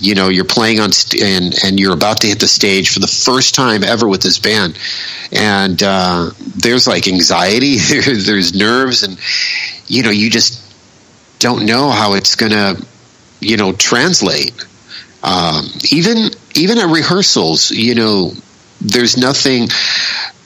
[0.00, 3.00] you know you're playing on st- and and you're about to hit the stage for
[3.00, 4.78] the first time ever with this band.
[5.32, 9.18] And uh, there's like anxiety there's, there's nerves and
[9.86, 10.64] you know you just
[11.38, 12.74] don't know how it's gonna
[13.40, 14.54] you know translate.
[15.22, 18.32] Um, even even at rehearsals you know
[18.80, 19.68] there's nothing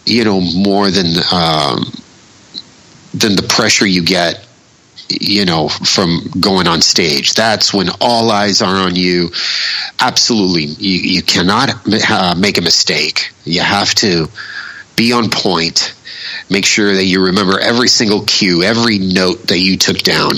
[0.06, 1.92] you know more than um,
[3.14, 4.46] than the pressure you get
[5.08, 7.34] you know from going on stage.
[7.34, 9.30] That's when all eyes are on you.
[10.00, 10.64] Absolutely.
[10.64, 11.70] You, you cannot
[12.10, 13.30] uh, make a mistake.
[13.44, 14.28] You have to
[14.96, 15.94] be on point.
[16.50, 20.32] Make sure that you remember every single cue every note that you took down.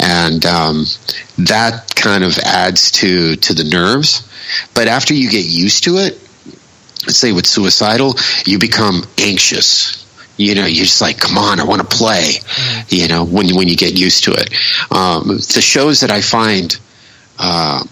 [0.00, 0.84] And um,
[1.38, 4.28] that kind of adds to to the nerves.
[4.74, 6.21] But after you get used to it
[7.10, 8.14] say with suicidal
[8.46, 9.98] you become anxious.
[10.36, 12.32] You know you're just like come on i want to play
[12.88, 14.50] you know when when you get used to it.
[14.90, 16.78] Um, the shows that i find
[17.38, 17.84] uh,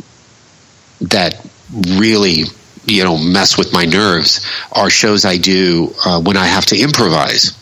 [1.03, 2.45] that really
[2.87, 6.79] you know mess with my nerves are shows i do uh, when i have to
[6.79, 7.57] improvise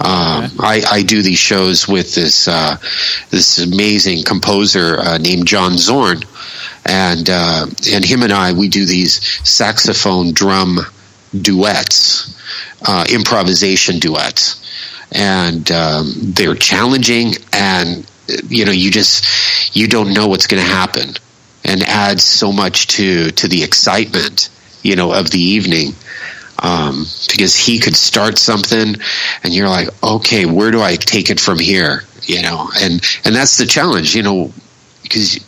[0.00, 2.76] um, I, I do these shows with this uh,
[3.30, 6.22] this amazing composer uh, named John Zorn,
[6.84, 10.80] and uh, and him and I we do these saxophone drum
[11.38, 12.36] duets,
[12.86, 14.60] uh, improvisation duets,
[15.12, 18.10] and um, they're challenging, and
[18.48, 21.14] you know you just you don't know what's going to happen,
[21.64, 24.48] and adds so much to to the excitement
[24.82, 25.92] you know of the evening
[26.62, 28.94] um, because he could start something
[29.42, 33.34] and you're like okay where do i take it from here you know and and
[33.34, 34.50] that's the challenge you know
[35.02, 35.44] because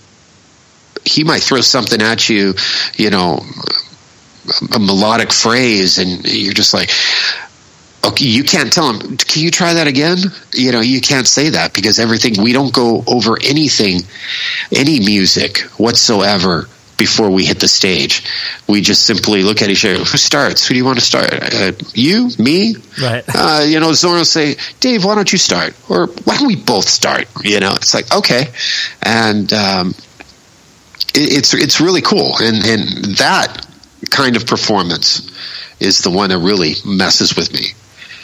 [1.05, 2.53] he might throw something at you
[2.97, 3.41] you know
[4.75, 6.91] a melodic phrase and you're just like
[8.07, 10.19] okay, you can't tell him, can you try that again?
[10.53, 14.03] You know, you can't say that because everything, we don't go over anything,
[14.71, 18.25] any music whatsoever before we hit the stage.
[18.69, 19.99] We just simply look at each other.
[19.99, 20.67] Who starts?
[20.67, 21.33] Who do you want to start?
[21.33, 23.25] Uh, you, me, right?
[23.35, 26.57] Uh, you know, Zorn will say, "Dave, why don't you start?" Or why don't we
[26.57, 27.27] both start?
[27.43, 28.47] You know, it's like okay,
[29.03, 29.95] and um,
[31.15, 33.67] it, it's it's really cool, and and that
[34.11, 35.31] kind of performance
[35.81, 37.75] is the one that really messes with me.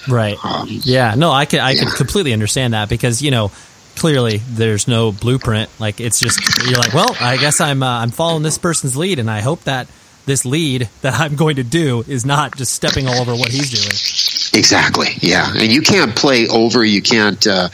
[0.09, 0.39] Right.
[0.45, 1.15] Um, yeah.
[1.15, 1.83] No, I can I yeah.
[1.83, 3.51] can completely understand that because you know
[3.97, 5.71] clearly there's no blueprint.
[5.79, 9.19] Like it's just you're like, well, I guess I'm uh, I'm following this person's lead,
[9.19, 9.89] and I hope that
[10.27, 13.71] this lead that I'm going to do is not just stepping all over what he's
[13.71, 14.61] doing.
[14.61, 15.09] Exactly.
[15.21, 16.85] Yeah, and you can't play over.
[16.85, 17.45] You can't.
[17.47, 17.69] Uh,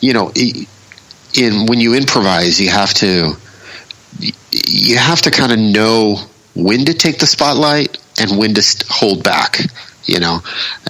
[0.00, 0.32] you know,
[1.34, 3.34] in when you improvise, you have to
[4.20, 6.16] you have to kind of know
[6.54, 9.58] when to take the spotlight and when to hold back.
[10.04, 10.38] You know,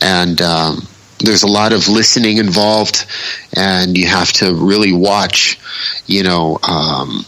[0.01, 0.87] and um,
[1.21, 3.07] there's a lot of listening involved,
[3.55, 5.59] and you have to really watch,
[6.07, 7.25] you know, um,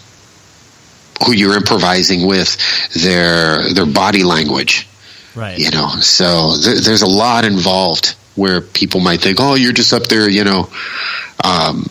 [1.24, 2.57] who you're improvising with,
[2.95, 4.86] their their body language.
[5.34, 5.59] Right.
[5.59, 9.93] You know, so th- there's a lot involved where people might think, oh, you're just
[9.93, 10.68] up there, you know,
[11.45, 11.86] um,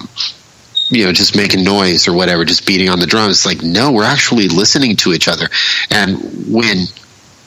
[0.89, 3.37] you know, just making noise or whatever, just beating on the drums.
[3.37, 5.47] It's like, no, we're actually listening to each other.
[5.91, 6.17] And
[6.51, 6.85] when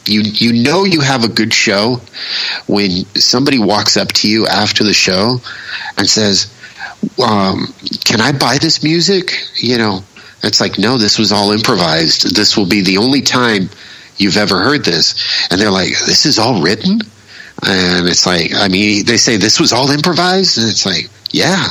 [0.07, 2.01] you you know you have a good show
[2.67, 5.39] when somebody walks up to you after the show
[5.97, 6.53] and says,
[7.23, 7.73] um,
[8.05, 10.05] "Can I buy this music?" You know,
[10.43, 12.35] it's like, no, this was all improvised.
[12.35, 13.71] This will be the only time
[14.17, 15.49] you've ever heard this.
[15.51, 17.01] And they're like, this is all written?
[17.63, 20.59] And it's like, I mean, they say this was all improvised?
[20.59, 21.69] And it's like, yeah.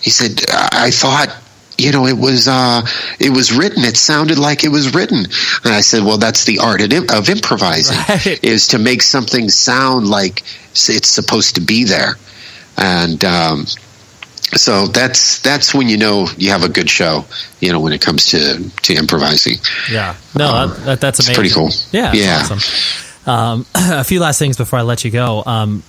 [0.00, 1.36] He said, I thought
[1.78, 2.82] you know, it was uh,
[3.18, 3.84] it was written.
[3.84, 5.18] It sounded like it was written.
[5.64, 8.44] And I said, well, that's the art of improvising right.
[8.44, 12.16] is to make something sound like it's supposed to be there.
[12.76, 13.66] And um,
[14.54, 17.24] so that's that's when you know you have a good show.
[17.60, 19.58] You know, when it comes to to improvising.
[19.90, 21.34] Yeah, no, um, that, that's amazing.
[21.34, 21.70] pretty cool.
[21.92, 22.46] Yeah, yeah.
[22.50, 22.60] Awesome.
[23.26, 25.42] Um, a few last things before I let you go.
[25.46, 25.82] Um,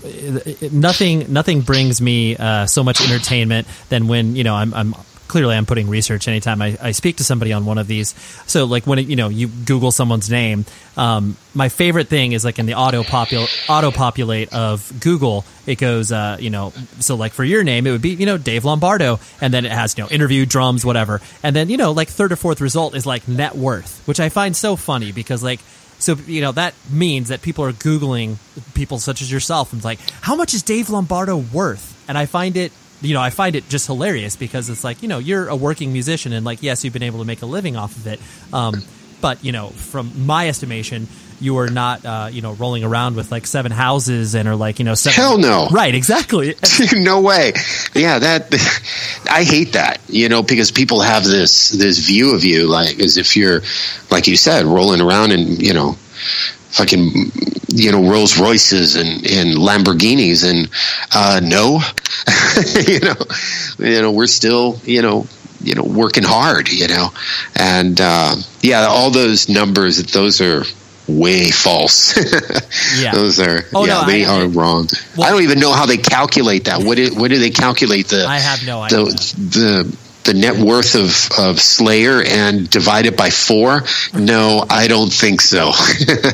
[0.72, 4.96] nothing, nothing brings me uh, so much entertainment than when you know I'm, I'm
[5.28, 8.16] clearly I'm putting research anytime I, I speak to somebody on one of these.
[8.48, 10.66] So like when it, you know you Google someone's name,
[10.98, 15.78] um, my favorite thing is like in the auto popul auto populate of Google, it
[15.78, 18.66] goes uh, you know so like for your name it would be you know Dave
[18.66, 22.10] Lombardo, and then it has you know interview drums whatever, and then you know like
[22.10, 25.60] third or fourth result is like net worth, which I find so funny because like.
[25.98, 28.36] So you know that means that people are googling
[28.74, 31.96] people such as yourself and it's like, how much is Dave Lombardo worth?
[32.10, 35.08] And I find it you know, I find it just hilarious because it's like, you
[35.08, 37.76] know, you're a working musician and like, yes, you've been able to make a living
[37.76, 38.20] off of it.
[38.54, 38.84] Um,
[39.22, 41.08] but you know, from my estimation,
[41.46, 44.80] you are not, uh, you know, rolling around with like seven houses and are like,
[44.80, 45.94] you know, seven, hell no, right?
[45.94, 46.56] Exactly.
[46.94, 47.54] no way.
[47.94, 48.54] Yeah, that
[49.30, 50.02] I hate that.
[50.10, 53.62] You know, because people have this this view of you like as if you're,
[54.12, 55.94] like you said, rolling around and you know,
[56.76, 57.32] fucking
[57.70, 60.70] you know Rolls Royces and, and Lamborghinis and
[61.14, 61.80] uh, no,
[62.92, 63.16] you know,
[63.80, 65.28] you know we're still you know
[65.62, 67.10] you know working hard, you know,
[67.56, 70.64] and uh, yeah, all those numbers those are
[71.08, 72.16] way false.
[73.02, 74.88] yeah, those are oh, yeah no, they I, are wrong.
[75.18, 76.84] Well, I don't even know how they calculate that.
[76.84, 78.26] What do, what do they calculate the?
[78.26, 79.06] I have no idea.
[79.06, 83.84] The, the the net worth of, of Slayer and divide it by four?
[84.14, 85.66] No, I don't think so.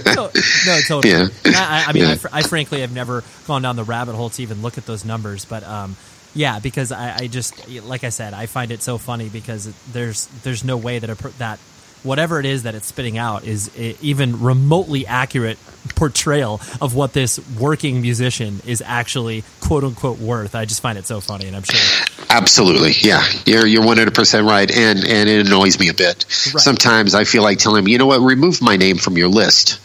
[0.05, 0.29] no,
[0.65, 1.09] no, totally.
[1.09, 1.27] Yeah.
[1.45, 2.15] I, I mean, yeah.
[2.31, 5.03] I, I, frankly have never gone down the rabbit hole to even look at those
[5.03, 5.97] numbers, but um,
[6.33, 10.27] yeah, because I, I, just like I said, I find it so funny because there's
[10.43, 11.59] there's no way that a, that
[12.03, 15.57] whatever it is that it's spitting out is even remotely accurate
[15.95, 20.55] portrayal of what this working musician is actually quote unquote worth.
[20.55, 22.05] I just find it so funny, and I'm sure.
[22.29, 26.25] Absolutely, yeah, you're you're 100 percent right, and and it annoys me a bit.
[26.53, 26.61] Right.
[26.61, 29.79] Sometimes I feel like telling him, you know what, remove my name from your list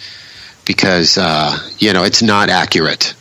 [0.64, 3.14] because uh, you know it's not accurate.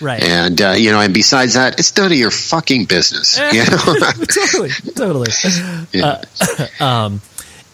[0.00, 0.22] Right.
[0.22, 3.38] And uh, you know, and besides that, it's none of your fucking business.
[3.54, 4.12] You know?
[4.26, 5.30] totally, totally.
[5.92, 6.22] Yeah.
[6.40, 7.20] Uh, um,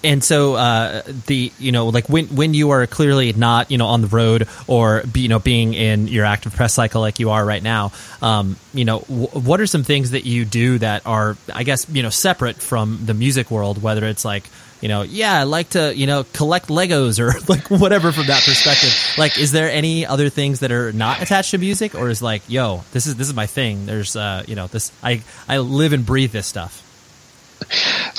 [0.03, 3.87] and so uh, the you know like when when you are clearly not you know
[3.87, 7.31] on the road or be, you know being in your active press cycle like you
[7.31, 11.07] are right now um, you know w- what are some things that you do that
[11.07, 13.83] are I guess you know separate from the music world?
[13.83, 14.45] Whether it's like
[14.81, 18.43] you know yeah I like to you know collect Legos or like whatever from that
[18.43, 18.95] perspective.
[19.19, 21.95] Like is there any other things that are not attached to music?
[21.95, 23.87] Or is like yo this is this is my thing.
[23.87, 26.87] There's uh, you know this I I live and breathe this stuff.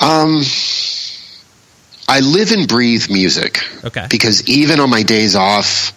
[0.00, 0.42] Um
[2.12, 3.66] I live and breathe music.
[3.82, 4.06] Okay.
[4.10, 5.94] Because even on my days off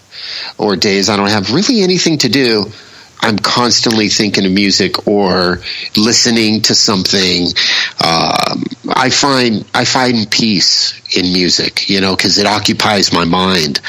[0.57, 2.71] or days I don't have really anything to do,
[3.19, 5.59] I'm constantly thinking of music or
[5.97, 7.47] listening to something.
[8.01, 13.81] Um, I find I find peace in music, you know, because it occupies my mind.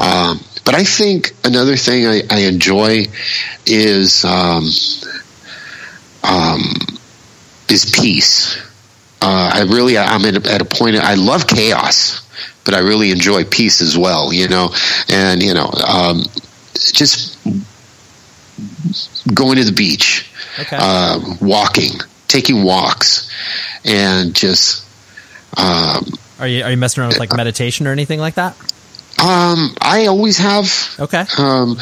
[0.00, 3.04] Um, but I think another thing I, I enjoy
[3.64, 4.64] is um,
[6.24, 6.62] um,
[7.68, 8.60] is peace.
[9.22, 10.96] Uh, I really I'm at a, at a point.
[10.96, 12.20] I love chaos,
[12.64, 14.32] but I really enjoy peace as well.
[14.32, 14.70] You know,
[15.08, 16.22] and you know, um,
[16.74, 17.36] just
[19.34, 20.76] going to the beach, Okay.
[20.80, 21.92] uh, walking,
[22.28, 23.30] taking walks,
[23.84, 24.84] and just.
[25.56, 26.06] Um,
[26.38, 28.56] Are you are you messing around with like meditation or anything like that?
[29.22, 30.72] um, I always have.
[30.98, 31.24] Okay.
[31.36, 31.76] Um,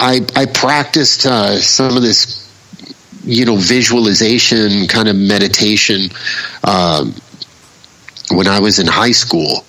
[0.00, 2.43] I I practiced uh, some of this,
[3.24, 6.10] you know, visualization kind of meditation
[6.62, 7.14] um,
[8.30, 9.64] when I was in high school.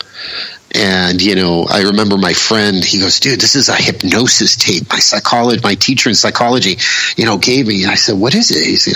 [0.73, 2.83] And you know, I remember my friend.
[2.83, 6.77] He goes, "Dude, this is a hypnosis tape." My psychology, my teacher in psychology,
[7.15, 7.85] you know, gave me.
[7.85, 8.95] I said, "What is it?" He said,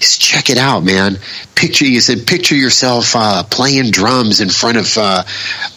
[0.00, 1.18] said "Check it out, man.
[1.54, 5.22] Picture." He said, "Picture yourself uh, playing drums in front of, uh,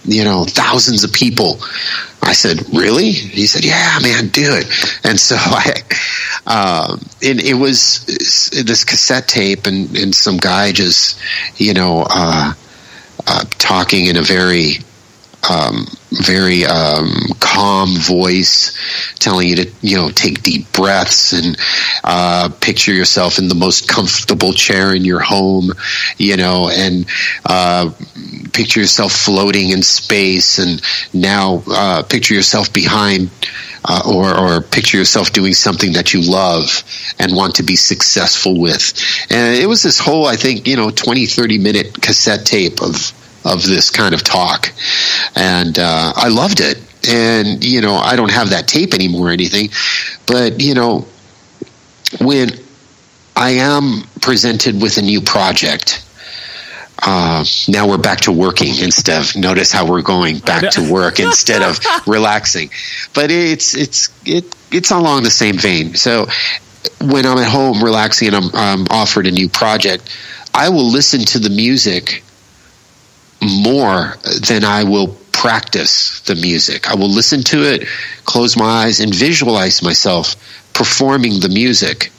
[0.03, 1.60] you know, thousands of people."
[2.26, 4.65] I said, "Really?" He said, "Yeah, man, do it."
[5.03, 5.73] And so I,
[6.45, 11.19] um, and it was this cassette tape, and and some guy just,
[11.57, 12.53] you know, uh,
[13.27, 14.80] uh, talking in a very
[15.50, 17.10] um, very um,
[17.40, 18.76] calm voice,
[19.20, 21.58] telling you to you know take deep breaths and
[22.04, 25.72] uh, picture yourself in the most comfortable chair in your home,
[26.18, 27.06] you know, and
[27.46, 27.92] uh,
[28.54, 30.82] picture yourself floating in space, and
[31.14, 33.30] now uh, picture yourself behind.
[33.88, 36.84] Uh, or, or picture yourself doing something that you love
[37.20, 39.00] and want to be successful with.
[39.30, 43.14] And it was this whole, I think, you know, 20, 30 minute cassette tape of,
[43.46, 44.74] of this kind of talk.
[45.36, 46.78] And uh, I loved it.
[47.08, 49.70] And, you know, I don't have that tape anymore or anything.
[50.26, 51.06] But, you know,
[52.20, 52.50] when
[53.36, 56.04] I am presented with a new project,
[57.04, 61.20] uh, now we're back to working instead of notice how we're going back to work
[61.20, 62.70] instead of relaxing.
[63.14, 65.94] But it's it's it it's along the same vein.
[65.96, 66.26] So
[67.02, 70.10] when I'm at home relaxing and I'm, I'm offered a new project,
[70.54, 72.24] I will listen to the music
[73.46, 74.16] more
[74.48, 76.90] than I will practice the music.
[76.90, 77.88] I will listen to it,
[78.26, 80.36] close my eyes, and visualize myself
[80.74, 82.12] performing the music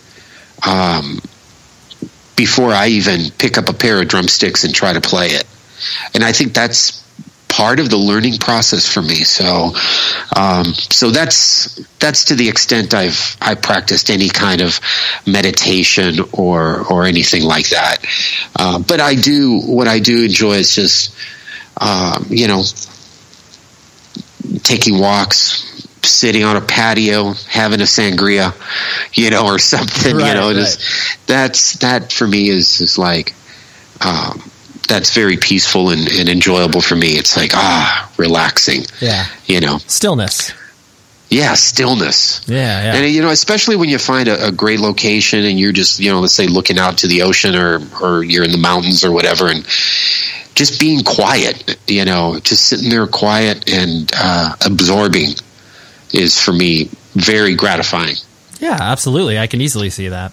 [0.67, 1.21] um,
[2.37, 5.45] before I even pick up a pair of drumsticks and try to play it.
[6.15, 7.06] And I think that's
[7.57, 9.25] part of the learning process for me.
[9.25, 9.73] So,
[10.37, 14.79] um, so that's that's to the extent I've I practiced any kind of
[15.27, 17.99] meditation or or anything like that.
[18.59, 21.15] Uh, but I do what I do enjoy is just
[21.81, 22.63] um, you know
[24.63, 25.63] taking walks.
[26.03, 28.55] Sitting on a patio, having a sangria,
[29.13, 30.55] you know, or something, Right, you know, right.
[30.55, 33.35] just that's that for me is is like
[34.01, 34.41] um,
[34.87, 37.09] that's very peaceful and, and enjoyable for me.
[37.09, 38.83] It's like ah, relaxing.
[39.01, 39.27] Yeah.
[39.47, 40.53] You know, Stillness.
[41.29, 42.41] yeah, stillness.
[42.49, 42.95] Yeah, yeah.
[42.95, 46.11] And you know, especially when you find a, a great location and you're just you
[46.11, 49.13] know, let's say looking out to the ocean or or you're in the mountains or
[49.13, 49.65] whatever, and
[50.55, 51.77] just being quiet.
[51.87, 55.31] You know, just sitting there quiet and uh, absorbing
[56.13, 58.17] is for me very gratifying.
[58.61, 59.39] Yeah, absolutely.
[59.39, 60.33] I can easily see that.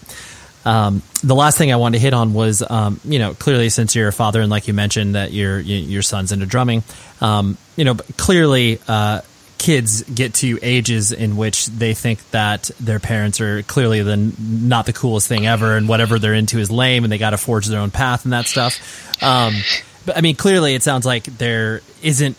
[0.66, 3.96] Um, the last thing I wanted to hit on was, um, you know, clearly since
[3.96, 6.84] you're a father and like you mentioned that your your son's into drumming,
[7.22, 9.22] um, you know, clearly uh,
[9.58, 14.86] kids get to ages in which they think that their parents are clearly the not
[14.86, 17.68] the coolest thing ever, and whatever they're into is lame, and they got to forge
[17.68, 19.24] their own path and that stuff.
[19.24, 19.54] Um,
[20.06, 22.36] but I mean, clearly it sounds like there isn't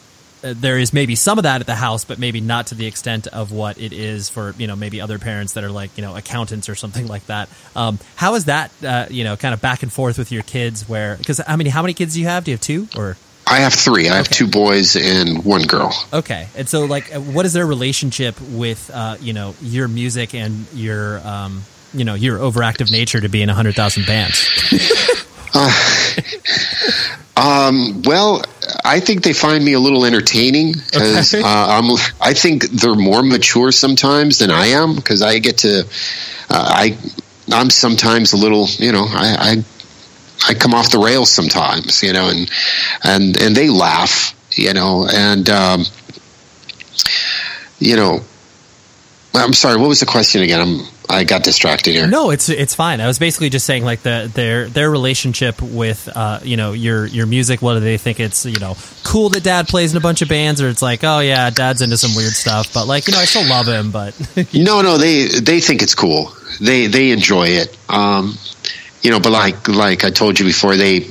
[0.53, 3.27] there is maybe some of that at the house, but maybe not to the extent
[3.29, 6.17] of what it is for you know maybe other parents that are like you know
[6.17, 7.49] accountants or something like that.
[7.75, 10.89] Um, how is that uh, you know kind of back and forth with your kids?
[10.89, 12.45] Where because how many how many kids do you have?
[12.45, 13.17] Do you have two or
[13.47, 14.09] I have three.
[14.09, 15.93] I have two boys and one girl.
[16.13, 16.49] okay?
[16.57, 20.67] And so like, uh, what is their relationship with uh, you know your music and
[20.73, 21.63] your um,
[21.93, 24.49] you know your overactive nature to be in a hundred thousand bands?
[27.37, 28.45] Um, well,
[28.85, 31.43] I think they find me a little entertaining because Okay.
[31.43, 31.91] uh, I'm.
[32.21, 35.81] I think they're more mature sometimes than I am because I get to.
[36.49, 36.97] Uh, I
[37.53, 38.69] I'm sometimes a little.
[38.79, 39.65] You know, I,
[40.47, 42.05] I I come off the rails sometimes.
[42.05, 42.49] You know, and
[43.03, 44.33] and and they laugh.
[44.53, 45.85] You know, and um,
[47.81, 48.21] you know.
[49.35, 49.79] I'm sorry.
[49.79, 50.61] What was the question again?
[50.61, 52.07] I'm I got distracted here.
[52.07, 53.01] No, it's it's fine.
[53.01, 57.07] I was basically just saying like the their their relationship with uh you know your
[57.07, 57.61] your music.
[57.61, 60.63] Whether they think it's you know cool that dad plays in a bunch of bands,
[60.63, 62.73] or it's like oh yeah, dad's into some weird stuff.
[62.73, 63.91] But like you know, I still love him.
[63.91, 64.19] But
[64.55, 66.33] no, no, they they think it's cool.
[66.61, 67.77] They they enjoy it.
[67.89, 68.39] Um,
[69.03, 71.07] you know, but like like I told you before, they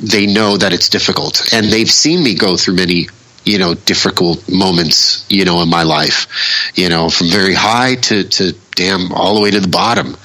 [0.00, 3.08] they know that it's difficult, and they've seen me go through many
[3.46, 6.26] you know difficult moments you know in my life
[6.74, 10.16] you know from very high to to damn all the way to the bottom.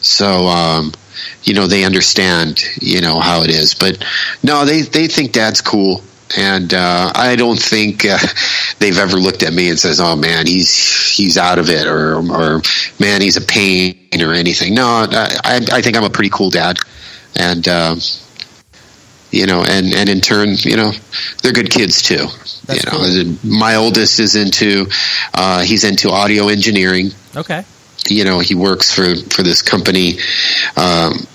[0.00, 0.92] So um
[1.44, 3.74] you know they understand you know how it is.
[3.74, 4.04] But
[4.42, 6.02] no they they think dad's cool.
[6.36, 8.18] And uh, I don't think uh,
[8.80, 12.16] they've ever looked at me and says, "Oh man, he's he's out of it," or
[12.16, 12.60] "or
[13.00, 14.74] man, he's a pain," or anything.
[14.74, 16.76] No, I I think I'm a pretty cool dad,
[17.34, 17.94] and uh,
[19.30, 20.92] you know, and and in turn, you know,
[21.42, 22.26] they're good kids too.
[22.66, 23.50] That's you know, cool.
[23.50, 24.86] my oldest is into
[25.34, 27.10] uh, he's into audio engineering.
[27.36, 27.64] Okay.
[28.08, 30.18] You know, he works for for this company.
[30.76, 31.26] Um,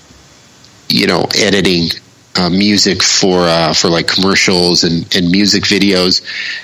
[0.88, 1.88] you know, editing
[2.36, 6.22] uh, music for uh, for like commercials and, and music videos,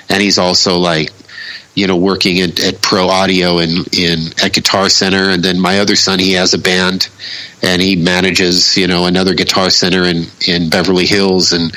[0.09, 1.11] and he's also like
[1.73, 5.79] you know working at, at Pro Audio and in at Guitar Center, and then my
[5.79, 7.07] other son he has a band,
[7.63, 11.73] and he manages you know another Guitar Center in in Beverly Hills, and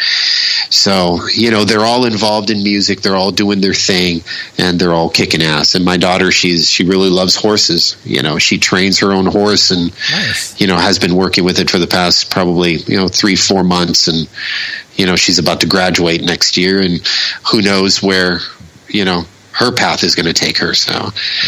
[0.69, 4.23] so you know they're all involved in music, they're all doing their thing,
[4.59, 5.77] and they're all kicking ass.
[5.77, 7.97] And my daughter, she's she really loves horses.
[8.05, 10.61] You know, she trains her own horse, and nice.
[10.61, 13.63] you know has been working with it for the past probably you know three four
[13.63, 14.29] months, and
[14.97, 17.01] you know she's about to graduate next year, and
[17.53, 18.41] who knows where
[18.89, 19.25] you know
[19.55, 20.75] her path is going to take her.
[20.75, 20.93] So,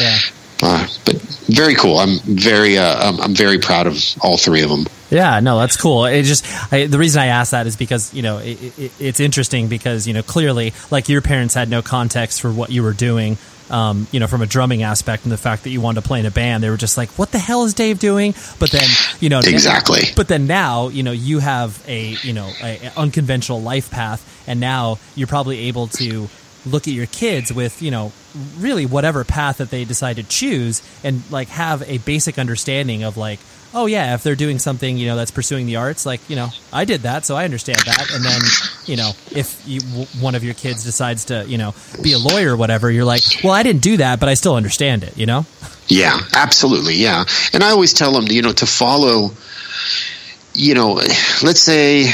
[0.00, 0.16] yeah.
[0.62, 1.16] Uh, but
[1.48, 1.98] very cool.
[1.98, 4.86] I'm very, uh, I'm, I'm, very proud of all three of them.
[5.10, 6.06] Yeah, no, that's cool.
[6.06, 9.20] It just I, the reason I asked that is because you know it, it, it's
[9.20, 12.94] interesting because you know clearly like your parents had no context for what you were
[12.94, 13.36] doing.
[13.68, 16.20] Um, you know, from a drumming aspect and the fact that you wanted to play
[16.20, 18.88] in a band, they were just like, "What the hell is Dave doing?" But then,
[19.20, 20.00] you know, exactly.
[20.02, 23.90] Now, but then now, you know, you have a you know a, a unconventional life
[23.90, 26.28] path, and now you're probably able to
[26.66, 28.12] look at your kids with you know
[28.58, 33.16] really whatever path that they decide to choose and like have a basic understanding of
[33.16, 33.38] like
[33.72, 36.48] oh yeah if they're doing something you know that's pursuing the arts like you know
[36.72, 38.10] i did that so i understand that.
[38.12, 38.40] And then
[38.84, 39.80] you know if you,
[40.20, 43.22] one of your kids decides to you know be a lawyer or whatever you're like
[43.44, 45.46] well i didn't do that but i still understand it you know?
[45.88, 47.24] Yeah absolutely yeah.
[47.52, 49.30] And i always tell them you know to follow
[50.52, 50.94] you know
[51.42, 52.06] let's say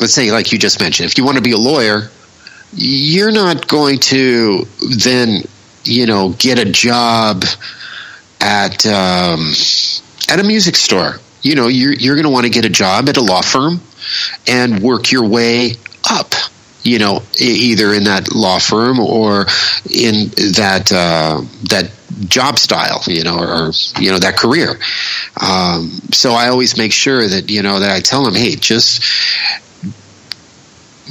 [0.00, 2.10] let's say like you just mentioned if you want to be a lawyer
[2.72, 4.66] you're not going to
[4.98, 5.42] then,
[5.84, 7.44] you know, get a job
[8.40, 9.52] at um,
[10.28, 11.16] at a music store.
[11.42, 13.80] You know, you're you're going to want to get a job at a law firm
[14.46, 15.72] and work your way
[16.08, 16.34] up.
[16.84, 19.46] You know, either in that law firm or
[19.88, 21.92] in that uh, that
[22.28, 23.70] job style, you know, or,
[24.00, 24.70] you know that career.
[25.40, 29.02] Um, so I always make sure that you know that I tell them, hey, just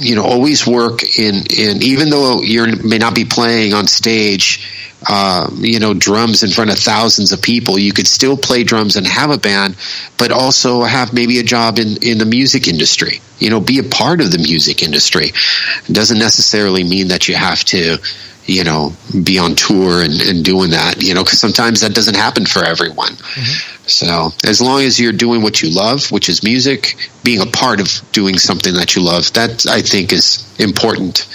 [0.02, 4.91] you know always work in in even though you may not be playing on stage
[5.08, 8.96] uh, you know drums in front of thousands of people you could still play drums
[8.96, 9.76] and have a band
[10.18, 13.82] but also have maybe a job in in the music industry you know be a
[13.82, 17.98] part of the music industry it doesn't necessarily mean that you have to
[18.46, 18.92] you know,
[19.22, 22.64] be on tour and, and doing that, you know, because sometimes that doesn't happen for
[22.64, 23.12] everyone.
[23.12, 23.86] Mm-hmm.
[23.86, 27.80] So as long as you're doing what you love, which is music, being a part
[27.80, 31.28] of doing something that you love, that I think is important.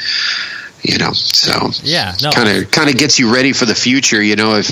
[0.84, 4.22] You know, so yeah, kind of kind of gets you ready for the future.
[4.22, 4.70] You know, if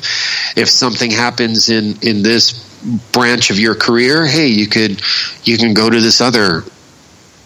[0.57, 2.63] if something happens in in this
[3.11, 5.01] branch of your career, hey, you could
[5.43, 6.63] you can go to this other,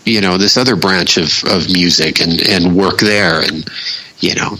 [0.05, 3.69] you know, this other branch of of music and and work there and
[4.19, 4.57] you know,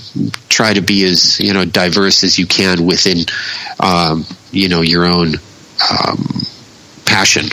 [0.48, 3.26] try to be as you know diverse as you can within,
[3.80, 5.36] um, you know, your own
[5.92, 6.44] um,
[7.06, 7.50] passion.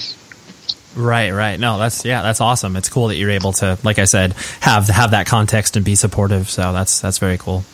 [0.97, 1.61] Right, right.
[1.61, 2.75] No, that's yeah, that's awesome.
[2.77, 5.95] It's cool that you're able to, like I said, have have that context and be
[5.95, 6.49] supportive.
[6.49, 7.65] So that's that's very cool.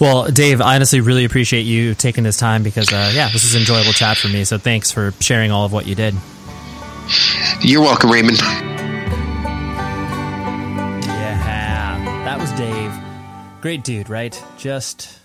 [0.00, 3.54] Well, Dave, I honestly really appreciate you taking this time because, uh, yeah, this is
[3.54, 4.44] an enjoyable chat for me.
[4.44, 6.14] So thanks for sharing all of what you did.
[7.60, 8.38] You're welcome, Raymond.
[11.04, 12.94] Yeah, that was Dave.
[13.60, 14.42] Great dude, right?
[14.56, 15.18] Just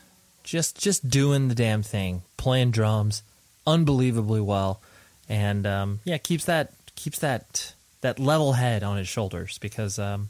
[0.44, 3.24] just just doing the damn thing, playing drums
[3.66, 4.82] unbelievably well,
[5.30, 10.30] and um, yeah, keeps that keeps that that level head on his shoulders because um,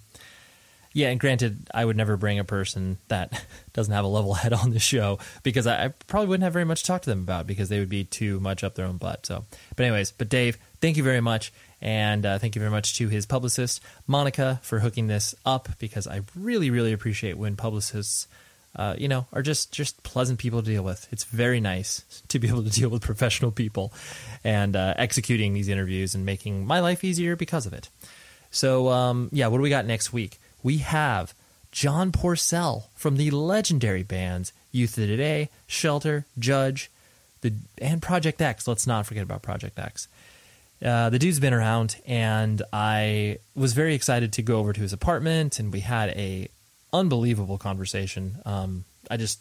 [0.95, 4.53] yeah, and granted, I would never bring a person that doesn't have a level head
[4.53, 7.19] on the show because I, I, probably wouldn't have very much to talk to them
[7.19, 9.25] about because they would be too much up their own butt.
[9.25, 9.43] So,
[9.75, 11.51] but anyways, but Dave, thank you very much,
[11.81, 16.07] and uh, thank you very much to his publicist Monica for hooking this up because
[16.07, 18.29] I really, really appreciate when publicists
[18.75, 21.07] uh, you know, are just just pleasant people to deal with.
[21.11, 23.93] It's very nice to be able to deal with professional people
[24.43, 27.89] and uh, executing these interviews and making my life easier because of it.
[28.51, 30.39] So, um, yeah, what do we got next week?
[30.63, 31.33] We have
[31.71, 36.89] John Porcell from the legendary bands Youth of Today, Shelter, Judge,
[37.41, 38.67] the and Project X.
[38.67, 40.07] Let's not forget about Project X.
[40.83, 44.93] Uh, the dude's been around, and I was very excited to go over to his
[44.93, 46.49] apartment, and we had a
[46.95, 48.37] unbelievable conversation.
[48.45, 49.39] Um, I just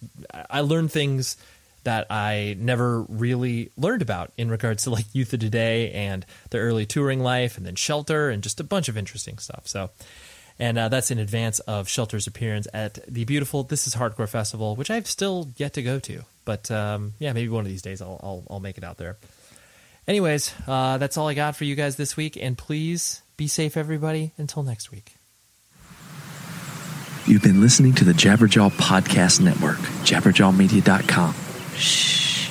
[0.50, 1.36] I learned things
[1.84, 6.62] that I never really learned about in regards to like Youth of Today and their
[6.62, 9.68] early touring life, and then Shelter, and just a bunch of interesting stuff.
[9.68, 9.90] So,
[10.58, 14.76] and uh, that's in advance of Shelter's appearance at the beautiful This Is Hardcore Festival,
[14.76, 16.22] which I've still yet to go to.
[16.44, 19.16] But um, yeah, maybe one of these days I'll, I'll, I'll make it out there.
[20.06, 23.76] Anyways, uh, that's all I got for you guys this week, and please be safe,
[23.76, 24.32] everybody.
[24.36, 25.16] Until next week.
[27.26, 31.34] You've been listening to the Jabberjaw Podcast Network, jabberjawmedia.com.
[31.74, 32.50] Shh.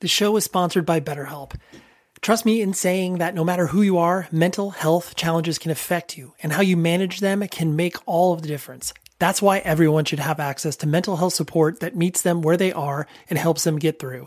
[0.00, 1.54] The show is sponsored by BetterHelp.
[2.20, 6.18] Trust me in saying that no matter who you are, mental health challenges can affect
[6.18, 8.92] you, and how you manage them can make all of the difference.
[9.18, 12.72] That's why everyone should have access to mental health support that meets them where they
[12.72, 14.26] are and helps them get through.